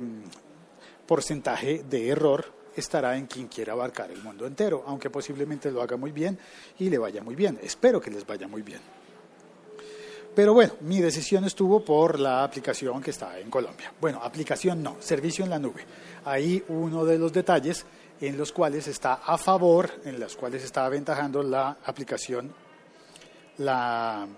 porcentaje 1.07 1.85
de 1.89 2.09
error 2.09 2.57
estará 2.77 3.17
en 3.17 3.27
quien 3.27 3.49
quiera 3.49 3.73
abarcar 3.73 4.11
el 4.11 4.23
mundo 4.23 4.47
entero, 4.47 4.85
aunque 4.87 5.11
posiblemente 5.11 5.71
lo 5.71 5.83
haga 5.83 5.97
muy 5.97 6.13
bien 6.13 6.39
y 6.79 6.91
le 6.91 6.99
vaya 6.99 7.23
muy 7.23 7.35
bien. 7.35 7.59
Espero 7.63 8.01
que 8.01 8.11
les 8.11 8.27
vaya 8.27 8.47
muy 8.47 8.63
bien. 8.63 8.81
Pero 10.37 10.53
bueno, 10.53 10.75
mi 10.81 11.01
decisión 11.01 11.47
estuvo 11.47 11.83
por 11.83 12.21
la 12.21 12.45
aplicación 12.45 13.01
que 13.01 13.11
está 13.11 13.39
en 13.41 13.49
Colombia. 13.49 13.91
Bueno, 13.99 14.21
aplicación 14.23 14.83
no, 14.83 14.99
servicio 15.01 15.45
en 15.45 15.51
la 15.51 15.59
nube. 15.59 15.83
Ahí 16.27 16.63
uno 16.69 17.07
de 17.07 17.19
los 17.19 17.33
detalles 17.33 17.87
en 18.21 18.37
los 18.37 18.53
cuales 18.53 18.87
está 18.87 19.15
a 19.15 19.39
favor, 19.39 19.91
en 20.05 20.21
los 20.21 20.37
cuales 20.37 20.63
está 20.63 20.85
aventajando 20.85 21.43
la 21.43 21.79
aplicación, 21.87 22.53
la... 23.57 24.29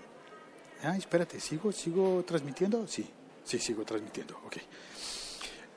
Ah, 0.83 0.95
espérate, 0.95 1.37
¿sigo, 1.41 1.69
¿sigo 1.73 2.23
transmitiendo? 2.25 2.87
Sí, 2.87 3.05
sí, 3.43 3.59
sigo 3.59 3.83
transmitiendo, 3.83 4.37
ok. 4.45 4.55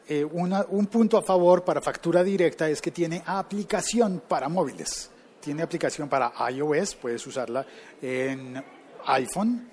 Eh, 0.06 0.24
un 0.24 0.86
punto 0.86 1.18
a 1.18 1.22
favor 1.22 1.64
para 1.64 1.80
factura 1.80 2.22
directa 2.22 2.68
es 2.68 2.80
que 2.80 2.92
tiene 2.92 3.24
aplicación 3.26 4.22
para 4.28 4.48
móviles. 4.48 5.10
Tiene 5.40 5.64
aplicación 5.64 6.08
para 6.08 6.32
iOS, 6.48 6.94
puedes 6.94 7.26
usarla 7.26 7.66
en 8.00 8.62
iPhone, 9.06 9.71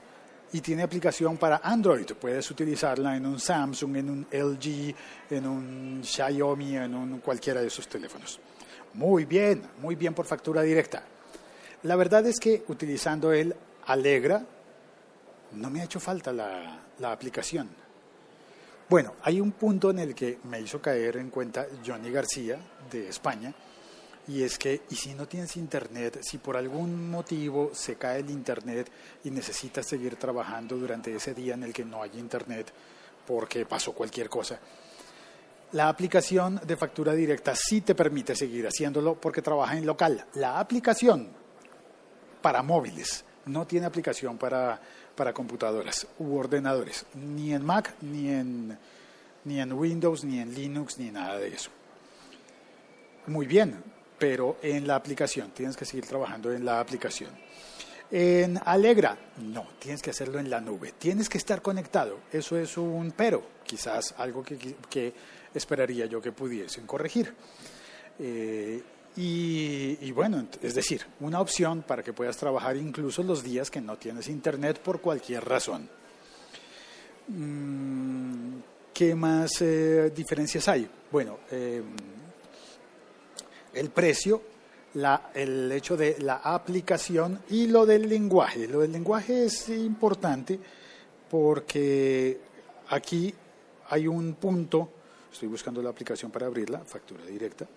y 0.51 0.61
tiene 0.61 0.83
aplicación 0.83 1.37
para 1.37 1.61
Android. 1.63 2.05
Puedes 2.19 2.49
utilizarla 2.51 3.15
en 3.15 3.25
un 3.25 3.39
Samsung, 3.39 3.97
en 3.97 4.09
un 4.09 4.27
LG, 4.31 4.95
en 5.29 5.47
un 5.47 6.01
Xiaomi, 6.03 6.77
en 6.77 6.95
un 6.95 7.19
cualquiera 7.19 7.61
de 7.61 7.67
esos 7.67 7.87
teléfonos. 7.87 8.39
Muy 8.93 9.25
bien, 9.25 9.61
muy 9.81 9.95
bien 9.95 10.13
por 10.13 10.25
factura 10.25 10.61
directa. 10.61 11.03
La 11.83 11.95
verdad 11.95 12.25
es 12.25 12.39
que 12.39 12.63
utilizando 12.67 13.31
el 13.31 13.55
Alegra 13.85 14.43
no 15.53 15.69
me 15.69 15.81
ha 15.81 15.85
hecho 15.85 15.99
falta 15.99 16.33
la, 16.33 16.79
la 16.99 17.11
aplicación. 17.11 17.69
Bueno, 18.89 19.13
hay 19.21 19.39
un 19.39 19.51
punto 19.51 19.91
en 19.91 19.99
el 19.99 20.15
que 20.15 20.39
me 20.45 20.59
hizo 20.59 20.81
caer 20.81 21.17
en 21.17 21.29
cuenta 21.29 21.67
Johnny 21.85 22.09
García 22.11 22.59
de 22.91 23.09
España 23.09 23.53
y 24.29 24.43
es 24.43 24.59
que, 24.59 24.83
y 24.91 24.95
si 24.95 25.15
no 25.15 25.27
tienes 25.27 25.57
internet, 25.57 26.19
si 26.21 26.37
por 26.37 26.55
algún 26.55 27.09
motivo 27.09 27.71
se 27.73 27.95
cae 27.95 28.19
el 28.19 28.29
internet 28.29 28.87
y 29.23 29.31
necesitas 29.31 29.87
seguir 29.87 30.17
trabajando 30.17 30.77
durante 30.77 31.15
ese 31.15 31.33
día 31.33 31.55
en 31.55 31.63
el 31.63 31.73
que 31.73 31.83
no 31.83 32.03
hay 32.03 32.11
internet 32.13 32.71
porque 33.25 33.65
pasó 33.65 33.91
cualquier 33.91 34.29
cosa, 34.29 34.59
La 35.71 35.87
aplicación 35.87 36.59
de 36.65 36.75
factura 36.75 37.13
directa 37.13 37.55
sí 37.55 37.81
te 37.81 37.93
permite 37.95 38.35
seguir 38.35 38.65
haciéndolo 38.65 39.15
porque 39.15 39.41
trabaja 39.41 39.77
en 39.77 39.85
local. 39.85 40.25
La 40.35 40.59
aplicación 40.59 41.29
para 42.41 42.63
móviles 42.63 43.23
no 43.45 43.65
tiene 43.65 43.85
aplicación 43.85 44.37
para, 44.37 44.79
para 45.15 45.33
computadoras 45.33 46.07
u 46.19 46.35
ordenadores, 46.35 47.05
ni 47.15 47.53
en 47.53 47.65
Mac, 47.65 47.95
ni 48.01 48.29
en, 48.29 48.77
ni 49.45 49.59
en 49.59 49.73
Windows, 49.73 50.23
ni 50.23 50.39
en 50.39 50.53
Linux, 50.53 50.97
ni 50.97 51.11
nada 51.11 51.37
de 51.37 51.49
eso. 51.49 51.69
Muy 53.27 53.45
bien, 53.45 53.83
pero 54.19 54.57
en 54.61 54.85
la 54.85 54.95
aplicación, 54.95 55.51
tienes 55.51 55.77
que 55.77 55.85
seguir 55.85 56.05
trabajando 56.05 56.51
en 56.51 56.65
la 56.65 56.79
aplicación. 56.79 57.31
En 58.11 58.59
Alegra, 58.65 59.17
no, 59.37 59.67
tienes 59.79 60.01
que 60.01 60.09
hacerlo 60.09 60.39
en 60.39 60.49
la 60.49 60.59
nube, 60.59 60.93
tienes 60.97 61.29
que 61.29 61.37
estar 61.37 61.61
conectado, 61.61 62.19
eso 62.31 62.57
es 62.57 62.75
un 62.77 63.13
pero, 63.15 63.43
quizás 63.65 64.15
algo 64.17 64.43
que, 64.43 65.13
esperaría 65.53 66.05
yo 66.05 66.21
que 66.21 66.31
pudiesen 66.31 66.85
corregir. 66.85 67.33
Eh, 68.19 68.81
y, 69.15 70.11
bueno, 70.11 70.47
es 70.61 70.75
decir, 70.75 71.05
una 71.19 71.41
opción 71.41 71.83
para 71.83 72.01
que 72.03 72.13
puedas 72.13 72.37
trabajar 72.37 72.77
incluso 72.77 73.21
los 73.21 73.43
días 73.43 73.69
que 73.69 73.81
no 73.81 73.97
tienes 73.97 74.29
internet 74.29 74.79
por 74.79 75.01
cualquier 75.01 75.43
razón. 75.43 75.89
Mm, 77.27 78.59
¿Qué 78.93 79.15
más 79.15 79.61
eh, 79.61 80.11
diferencias 80.15 80.67
hay? 80.67 80.89
Bueno, 81.11 81.39
eh, 81.51 81.81
el 83.73 83.89
precio 83.89 84.41
el 85.33 85.71
hecho 85.71 85.95
de 85.95 86.17
la 86.19 86.35
aplicación 86.35 87.39
y 87.49 87.67
lo 87.67 87.85
del 87.85 88.09
lenguaje. 88.09 88.67
Lo 88.67 88.79
del 88.79 88.91
lenguaje 88.91 89.45
es 89.45 89.69
importante 89.69 90.59
porque 91.29 92.39
aquí 92.89 93.33
hay 93.89 94.07
un 94.07 94.33
punto, 94.33 94.89
estoy 95.31 95.47
buscando 95.47 95.81
la 95.81 95.89
aplicación 95.89 96.31
para 96.31 96.47
abrirla, 96.47 96.79
factura 96.79 97.25
directa, 97.25 97.67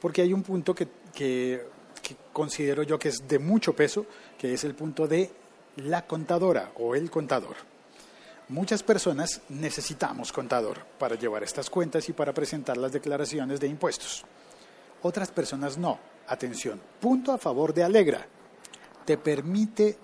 porque 0.00 0.22
hay 0.22 0.32
un 0.32 0.42
punto 0.42 0.74
que, 0.74 0.86
que, 1.12 1.66
que 2.00 2.16
considero 2.32 2.82
yo 2.82 2.98
que 2.98 3.08
es 3.08 3.26
de 3.26 3.38
mucho 3.38 3.74
peso, 3.74 4.06
que 4.38 4.54
es 4.54 4.64
el 4.64 4.74
punto 4.74 5.08
de 5.08 5.30
la 5.76 6.06
contadora 6.06 6.72
o 6.76 6.94
el 6.94 7.10
contador. 7.10 7.56
Muchas 8.48 8.82
personas 8.82 9.42
necesitamos 9.50 10.32
contador 10.32 10.78
para 10.98 11.16
llevar 11.16 11.42
estas 11.42 11.68
cuentas 11.68 12.08
y 12.08 12.12
para 12.12 12.32
presentar 12.32 12.78
las 12.78 12.92
declaraciones 12.92 13.60
de 13.60 13.66
impuestos. 13.66 14.24
Otras 15.02 15.30
personas 15.30 15.78
no. 15.78 15.98
Atención, 16.26 16.80
punto 17.00 17.32
a 17.32 17.38
favor 17.38 17.72
de 17.72 17.84
Alegra. 17.84 18.26
Te 19.04 19.16
permite 19.16 19.96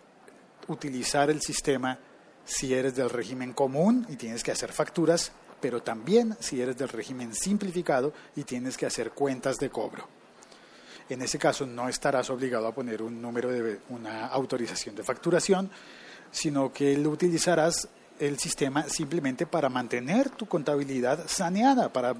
utilizar 0.69 1.29
el 1.31 1.43
sistema 1.43 1.99
si 2.45 2.73
eres 2.73 2.95
del 2.95 3.11
régimen 3.11 3.53
común 3.53 4.07
y 4.09 4.17
tienes 4.17 4.43
que 4.43 4.53
hacer 4.53 4.73
facturas, 4.73 5.33
pero 5.61 5.83
también 5.83 6.37
si 6.41 6.63
eres 6.63 6.79
del 6.79 6.89
régimen 6.89 7.35
simplificado 7.35 8.13
y 8.37 8.45
tienes 8.45 8.77
que 8.77 8.87
hacer 8.87 9.11
cuentas 9.11 9.59
de 9.59 9.69
cobro. 9.69 10.09
En 11.11 11.21
ese 11.21 11.39
caso 11.39 11.67
no 11.67 11.89
estarás 11.89 12.31
obligado 12.31 12.67
a 12.67 12.75
poner 12.75 13.03
un 13.03 13.21
número 13.21 13.51
de 13.51 13.81
una 13.91 14.27
autorización 14.29 14.95
de 14.95 15.03
facturación, 15.03 15.71
sino 16.31 16.73
que 16.73 16.97
lo 16.97 17.11
utilizarás 17.11 17.89
el 18.19 18.39
sistema 18.39 18.89
simplemente 18.89 19.45
para 19.45 19.69
mantener 19.69 20.31
tu 20.31 20.47
contabilidad 20.47 21.27
saneada, 21.27 21.93
para, 21.93 22.15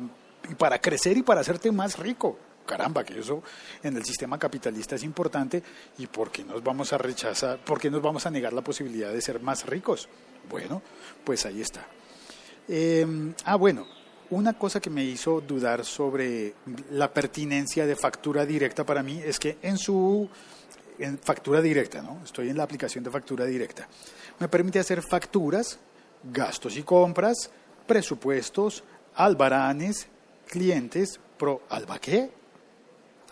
para 0.59 0.81
crecer 0.81 1.17
y 1.17 1.23
para 1.23 1.41
hacerte 1.41 1.73
más 1.73 1.99
rico 1.99 2.37
caramba, 2.65 3.05
que 3.05 3.19
eso 3.19 3.43
en 3.83 3.97
el 3.97 4.05
sistema 4.05 4.39
capitalista 4.39 4.97
es 4.97 5.03
importante 5.05 5.63
y 5.99 6.07
¿por 6.07 6.31
qué 6.31 6.45
nos 6.45 6.63
vamos 6.63 6.93
a 6.93 6.99
rechazar, 6.99 7.59
por 7.59 7.81
qué 7.81 7.91
nos 7.91 8.03
vamos 8.03 8.27
a 8.27 8.31
negar 8.31 8.53
la 8.53 8.63
posibilidad 8.63 9.13
de 9.13 9.21
ser 9.21 9.41
más 9.41 9.67
ricos? 9.67 10.09
Bueno, 10.49 10.83
pues 11.25 11.47
ahí 11.47 11.61
está. 11.61 11.87
Em, 12.69 13.35
ah, 13.45 13.57
bueno, 13.57 13.87
una 14.31 14.55
cosa 14.55 14.81
que 14.81 14.91
me 14.91 15.05
hizo 15.05 15.41
dudar 15.41 15.85
sobre 15.85 16.55
la 16.91 17.13
pertinencia 17.13 17.87
de 17.87 17.97
factura 17.97 18.47
directa 18.47 18.85
para 18.85 19.03
mí 19.03 19.21
es 19.25 19.39
que 19.39 19.59
en 19.63 19.77
su 19.79 20.29
factura 21.23 21.61
directa, 21.61 22.03
¿no? 22.03 22.21
Estoy 22.25 22.51
en 22.51 22.57
la 22.57 22.65
aplicación 22.65 23.05
de 23.05 23.11
factura 23.11 23.45
directa. 23.45 23.89
Me 24.39 24.49
permite 24.49 24.79
hacer 24.79 25.03
facturas, 25.03 25.79
gastos 26.23 26.77
y 26.77 26.83
compras, 26.83 27.51
presupuestos, 27.87 28.85
albaranes, 29.17 30.09
clientes, 30.47 31.21
pro 31.37 31.63
alba 31.69 31.99
qué? 31.99 32.31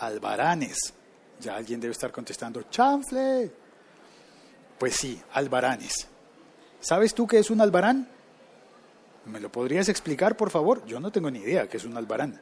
Albaranes. 0.03 0.93
Ya 1.41 1.57
alguien 1.57 1.81
debe 1.81 1.93
estar 1.93 2.11
contestando, 2.11 2.65
chanfle. 2.65 3.51
Pues 4.79 4.97
sí, 4.97 5.21
albaranes. 5.33 6.09
¿Sabes 6.81 7.15
tú 7.15 7.27
qué 7.27 7.39
es 7.39 7.51
un 7.51 7.61
albarán? 7.61 8.09
¿Me 9.27 9.39
lo 9.39 9.51
podrías 9.51 9.89
explicar, 9.89 10.37
por 10.37 10.51
favor? 10.51 10.85
Yo 10.87 10.99
no 10.99 11.13
tengo 11.13 11.31
ni 11.31 11.39
idea 11.39 11.69
qué 11.69 11.77
es 11.77 11.85
un 11.85 11.97
albarán. 11.97 12.41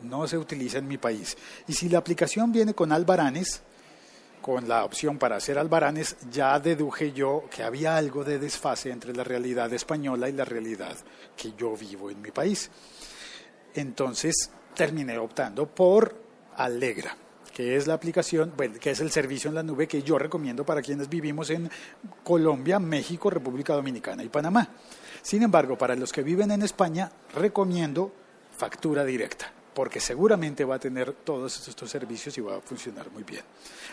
No 0.00 0.26
se 0.26 0.38
utiliza 0.38 0.78
en 0.78 0.88
mi 0.88 0.96
país. 0.96 1.36
Y 1.68 1.74
si 1.74 1.88
la 1.90 1.98
aplicación 1.98 2.50
viene 2.50 2.72
con 2.72 2.90
albaranes, 2.90 3.62
con 4.40 4.66
la 4.66 4.84
opción 4.84 5.18
para 5.18 5.36
hacer 5.36 5.58
albaranes, 5.58 6.16
ya 6.30 6.58
deduje 6.58 7.12
yo 7.12 7.44
que 7.54 7.62
había 7.62 7.96
algo 7.96 8.24
de 8.24 8.38
desfase 8.38 8.90
entre 8.90 9.14
la 9.14 9.22
realidad 9.22 9.72
española 9.72 10.28
y 10.30 10.32
la 10.32 10.46
realidad 10.46 10.96
que 11.36 11.52
yo 11.52 11.76
vivo 11.76 12.10
en 12.10 12.22
mi 12.22 12.30
país. 12.30 12.70
Entonces 13.74 14.50
terminé 14.74 15.18
optando 15.18 15.66
por 15.66 16.21
Alegra, 16.56 17.16
que 17.52 17.76
es 17.76 17.86
la 17.86 17.94
aplicación, 17.94 18.52
bueno, 18.56 18.74
que 18.80 18.90
es 18.90 19.00
el 19.00 19.10
servicio 19.10 19.48
en 19.48 19.54
la 19.54 19.62
nube 19.62 19.86
que 19.86 20.02
yo 20.02 20.18
recomiendo 20.18 20.64
para 20.64 20.82
quienes 20.82 21.08
vivimos 21.08 21.50
en 21.50 21.70
Colombia, 22.24 22.78
México, 22.78 23.30
República 23.30 23.74
Dominicana 23.74 24.24
y 24.24 24.28
Panamá. 24.28 24.68
Sin 25.22 25.42
embargo, 25.42 25.76
para 25.76 25.94
los 25.94 26.12
que 26.12 26.22
viven 26.22 26.50
en 26.50 26.62
España, 26.62 27.10
recomiendo 27.34 28.12
factura 28.56 29.04
directa, 29.04 29.52
porque 29.74 30.00
seguramente 30.00 30.64
va 30.64 30.76
a 30.76 30.78
tener 30.78 31.12
todos 31.12 31.68
estos 31.68 31.90
servicios 31.90 32.36
y 32.38 32.40
va 32.40 32.56
a 32.56 32.60
funcionar 32.60 33.10
muy 33.10 33.22
bien. 33.22 33.42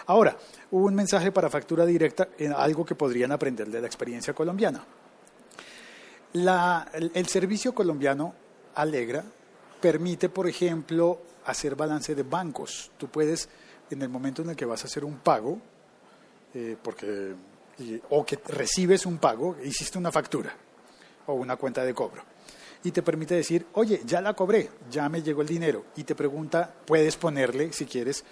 Ahora, 0.08 0.38
un 0.72 0.96
mensaje 0.96 1.32
para 1.32 1.50
factura 1.50 1.86
directa, 1.86 2.30
en 2.38 2.54
algo 2.54 2.86
que 2.86 2.96
podrían 2.96 3.32
aprender 3.32 3.68
de 3.70 3.82
la 3.82 3.88
experiencia 3.88 4.34
colombiana. 4.34 4.84
el 6.34 7.28
servicio 7.28 7.74
colombiano 7.74 8.34
Alegra 8.76 9.24
permite, 9.80 10.30
por 10.30 10.48
ejemplo, 10.48 11.22
hacer 11.46 11.76
balance 11.76 12.16
de 12.16 12.24
bancos. 12.24 12.92
Tú 12.98 13.08
puedes, 13.08 13.50
en 13.90 14.02
el 14.02 14.10
momento 14.10 14.42
en 14.42 14.52
el 14.52 14.56
que 14.56 14.66
vas 14.66 14.84
a 14.84 14.88
hacer 14.88 15.04
un 15.04 15.18
pago, 15.20 15.60
eh, 16.54 16.76
porque, 16.82 17.34
o 18.10 18.26
que 18.26 18.40
recibes 18.48 19.06
un 19.06 19.18
pago, 19.18 19.56
hiciste 19.64 19.98
una 19.98 20.12
factura 20.12 20.56
o 21.28 21.34
una 21.34 21.56
cuenta 21.56 21.84
de 21.84 21.94
cobro. 21.94 22.24
Y 22.84 22.92
te 22.92 23.04
permite 23.04 23.36
decir, 23.36 23.68
oye, 23.74 24.02
ya 24.06 24.22
la 24.22 24.34
cobré, 24.34 24.70
ya 24.90 25.10
me 25.10 25.22
llegó 25.22 25.42
el 25.42 25.48
dinero. 25.48 25.86
Y 25.96 26.04
te 26.04 26.16
pregunta, 26.16 26.74
puedes 26.86 27.18
ponerle, 27.18 27.74
si 27.74 27.86
quieres, 27.86 28.24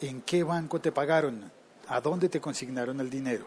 en 0.00 0.22
qué 0.22 0.44
banco 0.44 0.80
te 0.80 0.92
pagaron, 0.92 1.50
a 1.88 2.00
dónde 2.00 2.28
te 2.28 2.40
consignaron 2.40 3.00
el 3.00 3.10
dinero. 3.10 3.46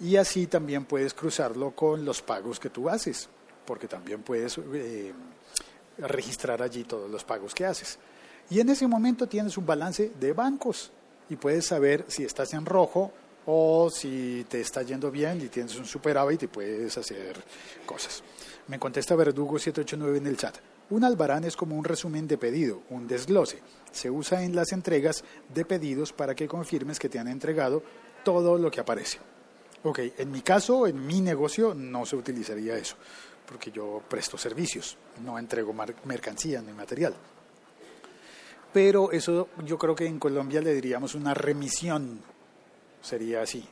Y 0.00 0.16
así 0.16 0.48
también 0.48 0.84
puedes 0.84 1.14
cruzarlo 1.14 1.72
con 1.72 2.04
los 2.04 2.22
pagos 2.22 2.58
que 2.58 2.70
tú 2.70 2.88
haces, 2.88 3.28
porque 3.64 3.86
también 3.86 4.22
puedes 4.22 4.58
eh, 4.58 5.12
registrar 6.02 6.62
allí 6.62 6.84
todos 6.84 7.10
los 7.10 7.24
pagos 7.24 7.54
que 7.54 7.66
haces. 7.66 7.98
Y 8.50 8.60
en 8.60 8.68
ese 8.68 8.86
momento 8.86 9.26
tienes 9.26 9.56
un 9.56 9.66
balance 9.66 10.12
de 10.18 10.32
bancos 10.32 10.90
y 11.30 11.36
puedes 11.36 11.66
saber 11.66 12.04
si 12.08 12.24
estás 12.24 12.52
en 12.54 12.66
rojo 12.66 13.12
o 13.46 13.90
si 13.90 14.44
te 14.48 14.60
está 14.60 14.82
yendo 14.82 15.10
bien 15.10 15.40
y 15.40 15.48
tienes 15.48 15.76
un 15.76 15.86
superávit 15.86 16.44
y 16.44 16.46
puedes 16.46 16.96
hacer 16.98 17.42
cosas. 17.86 18.22
Me 18.68 18.78
contesta 18.78 19.16
Verdugo 19.16 19.58
789 19.58 20.18
en 20.18 20.26
el 20.26 20.36
chat. 20.36 20.56
Un 20.90 21.04
albarán 21.04 21.44
es 21.44 21.56
como 21.56 21.76
un 21.76 21.84
resumen 21.84 22.28
de 22.28 22.38
pedido, 22.38 22.82
un 22.90 23.08
desglose. 23.08 23.58
Se 23.90 24.10
usa 24.10 24.44
en 24.44 24.54
las 24.54 24.72
entregas 24.72 25.24
de 25.52 25.64
pedidos 25.64 26.12
para 26.12 26.34
que 26.34 26.46
confirmes 26.46 26.98
que 26.98 27.08
te 27.08 27.18
han 27.18 27.28
entregado 27.28 27.82
todo 28.24 28.58
lo 28.58 28.70
que 28.70 28.80
aparece. 28.80 29.18
Ok, 29.84 29.98
en 30.18 30.30
mi 30.30 30.42
caso, 30.42 30.86
en 30.86 31.04
mi 31.04 31.20
negocio, 31.20 31.74
no 31.74 32.06
se 32.06 32.14
utilizaría 32.14 32.76
eso, 32.76 32.94
porque 33.46 33.70
yo 33.70 34.02
presto 34.08 34.38
servicios, 34.38 34.96
no 35.22 35.38
entrego 35.38 35.74
mercancía 36.04 36.62
ni 36.62 36.72
material 36.72 37.14
pero 38.72 39.12
eso 39.12 39.48
yo 39.64 39.76
creo 39.78 39.94
que 39.94 40.06
en 40.06 40.18
Colombia 40.18 40.60
le 40.60 40.72
diríamos 40.74 41.14
una 41.14 41.34
remisión, 41.34 42.20
sería 43.02 43.42
así, 43.42 43.64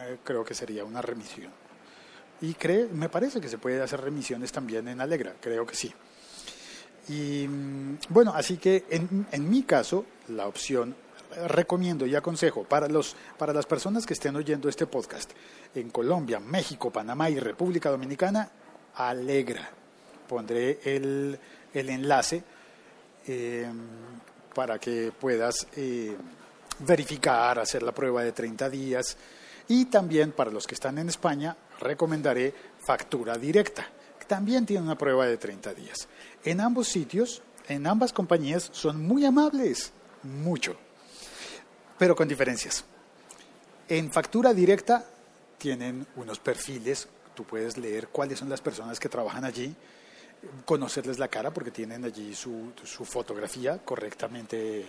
eh, 0.00 0.18
creo 0.22 0.44
que 0.44 0.54
sería 0.54 0.84
una 0.84 1.02
remisión. 1.02 1.50
Y 2.40 2.54
cree, 2.54 2.86
me 2.86 3.08
parece 3.08 3.40
que 3.40 3.48
se 3.48 3.58
puede 3.58 3.82
hacer 3.82 4.00
remisiones 4.00 4.52
también 4.52 4.86
en 4.86 5.00
Alegra, 5.00 5.34
creo 5.40 5.66
que 5.66 5.74
sí. 5.74 5.92
Y 7.08 7.48
mm, 7.48 7.98
bueno, 8.10 8.32
así 8.34 8.58
que 8.58 8.84
en, 8.90 9.26
en 9.32 9.50
mi 9.50 9.64
caso, 9.64 10.06
la 10.28 10.46
opción 10.46 10.94
recomiendo 11.46 12.06
y 12.06 12.14
aconsejo 12.14 12.64
para, 12.64 12.88
los, 12.88 13.14
para 13.38 13.52
las 13.52 13.66
personas 13.66 14.06
que 14.06 14.14
estén 14.14 14.34
oyendo 14.36 14.68
este 14.68 14.86
podcast 14.86 15.30
en 15.74 15.90
Colombia, 15.90 16.40
México, 16.40 16.90
Panamá 16.90 17.30
y 17.30 17.38
República 17.38 17.90
Dominicana, 17.90 18.50
Alegra. 18.94 19.70
Pondré 20.28 20.80
el, 20.84 21.38
el 21.72 21.88
enlace 21.88 22.42
Em, 23.28 23.76
para 24.54 24.78
que 24.78 25.12
puedas 25.12 25.68
eh, 25.76 26.16
verificar, 26.80 27.58
hacer 27.58 27.82
la 27.82 27.92
prueba 27.92 28.24
de 28.24 28.32
30 28.32 28.70
días. 28.70 29.16
Y 29.68 29.84
también 29.84 30.32
para 30.32 30.50
los 30.50 30.66
que 30.66 30.74
están 30.74 30.98
en 30.98 31.10
España, 31.10 31.54
recomendaré 31.78 32.52
factura 32.80 33.36
directa. 33.36 33.86
también 34.26 34.66
tiene 34.66 34.82
una 34.82 34.98
prueba 34.98 35.26
de 35.26 35.36
30 35.36 35.74
días. 35.74 36.08
En 36.44 36.60
ambos 36.60 36.88
sitios, 36.88 37.42
en 37.68 37.86
ambas 37.86 38.12
compañías, 38.12 38.68
son 38.72 39.06
muy 39.06 39.24
amables, 39.24 39.92
mucho, 40.22 40.76
pero 41.98 42.14
con 42.14 42.28
diferencias. 42.28 42.84
En 43.88 44.10
factura 44.10 44.54
directa 44.54 45.04
tienen 45.58 46.06
unos 46.16 46.38
perfiles, 46.38 47.08
tú 47.34 47.44
puedes 47.44 47.76
leer 47.76 48.08
cuáles 48.08 48.38
son 48.38 48.48
las 48.48 48.60
personas 48.60 49.00
que 49.00 49.08
trabajan 49.08 49.44
allí, 49.44 49.74
conocerles 50.64 51.18
la 51.18 51.28
cara 51.28 51.50
porque 51.52 51.70
tienen 51.70 52.04
allí 52.04 52.34
su, 52.34 52.72
fotografía 53.04 53.78
correctamente 53.78 54.80
eh, 54.80 54.86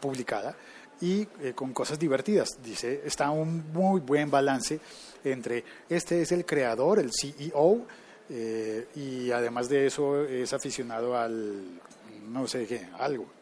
publicada 0.00 0.54
y 1.00 1.26
eh, 1.40 1.52
con 1.54 1.72
cosas 1.72 1.98
divertidas. 1.98 2.58
Dice, 2.62 3.02
está 3.04 3.30
un 3.30 3.72
muy 3.72 4.00
buen 4.00 4.30
balance 4.30 4.80
entre 5.24 5.64
este 5.88 6.22
es 6.22 6.32
el 6.32 6.44
creador, 6.44 6.98
el 6.98 7.10
CEO, 7.12 7.86
eh, 8.30 8.88
y 8.94 9.30
además 9.30 9.68
de 9.68 9.86
eso 9.86 10.22
es 10.22 10.52
aficionado 10.52 11.16
al, 11.16 11.80
no 12.28 12.46
sé 12.46 12.66
qué, 12.66 12.88
algo. 12.98 13.37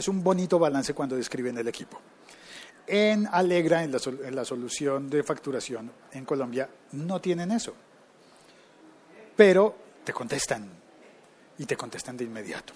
Es 0.00 0.08
un 0.08 0.24
bonito 0.24 0.58
balance 0.58 0.94
cuando 0.94 1.14
describen 1.14 1.58
el 1.58 1.68
equipo. 1.68 2.00
En 2.86 3.28
Alegra, 3.30 3.84
en 3.84 3.92
la, 3.92 4.00
la 4.30 4.46
solución 4.46 5.10
de 5.10 5.22
facturación 5.22 5.92
en 6.12 6.24
Colombia, 6.24 6.70
no 6.92 7.20
tienen 7.20 7.50
eso. 7.50 7.74
Pero 9.36 9.76
te 10.02 10.14
contestan 10.14 10.70
y 11.58 11.66
te 11.66 11.76
contestan 11.76 12.16
de 12.16 12.24
inmediato. 12.24 12.72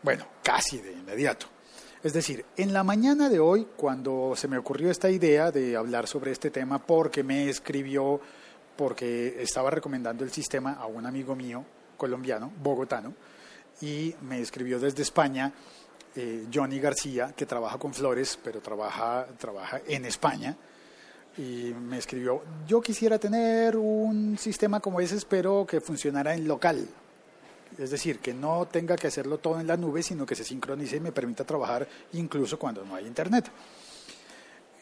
Bueno, 0.00 0.24
casi 0.44 0.78
de 0.78 0.92
inmediato. 0.92 1.46
Es 2.04 2.12
decir, 2.12 2.44
en 2.56 2.72
la 2.72 2.84
mañana 2.84 3.28
de 3.28 3.40
hoy, 3.40 3.66
cuando 3.76 4.34
se 4.36 4.46
me 4.46 4.58
ocurrió 4.58 4.92
esta 4.92 5.10
idea 5.10 5.50
de 5.50 5.76
hablar 5.76 6.06
sobre 6.06 6.30
este 6.30 6.52
tema, 6.52 6.78
porque 6.78 7.24
me 7.24 7.48
escribió, 7.48 8.20
porque 8.76 9.42
estaba 9.42 9.70
recomendando 9.70 10.22
el 10.22 10.30
sistema 10.30 10.74
a 10.74 10.86
un 10.86 11.04
amigo 11.04 11.34
mío, 11.34 11.64
colombiano, 11.96 12.52
bogotano, 12.62 13.12
y 13.80 14.14
me 14.22 14.40
escribió 14.40 14.78
desde 14.78 15.02
España 15.02 15.52
eh, 16.16 16.46
Johnny 16.52 16.80
García, 16.80 17.32
que 17.36 17.46
trabaja 17.46 17.78
con 17.78 17.94
flores, 17.94 18.38
pero 18.42 18.60
trabaja, 18.60 19.26
trabaja 19.38 19.80
en 19.86 20.04
España, 20.04 20.56
y 21.38 21.72
me 21.72 21.98
escribió, 21.98 22.42
yo 22.66 22.80
quisiera 22.80 23.18
tener 23.18 23.76
un 23.76 24.36
sistema 24.36 24.80
como 24.80 25.00
ese, 25.00 25.18
pero 25.28 25.64
que 25.64 25.80
funcionara 25.80 26.34
en 26.34 26.48
local, 26.48 26.88
es 27.78 27.90
decir, 27.90 28.18
que 28.18 28.34
no 28.34 28.66
tenga 28.66 28.96
que 28.96 29.06
hacerlo 29.06 29.38
todo 29.38 29.60
en 29.60 29.66
la 29.66 29.76
nube, 29.76 30.02
sino 30.02 30.26
que 30.26 30.34
se 30.34 30.44
sincronice 30.44 30.96
y 30.96 31.00
me 31.00 31.12
permita 31.12 31.44
trabajar 31.44 31.86
incluso 32.14 32.58
cuando 32.58 32.84
no 32.84 32.96
hay 32.96 33.06
internet. 33.06 33.50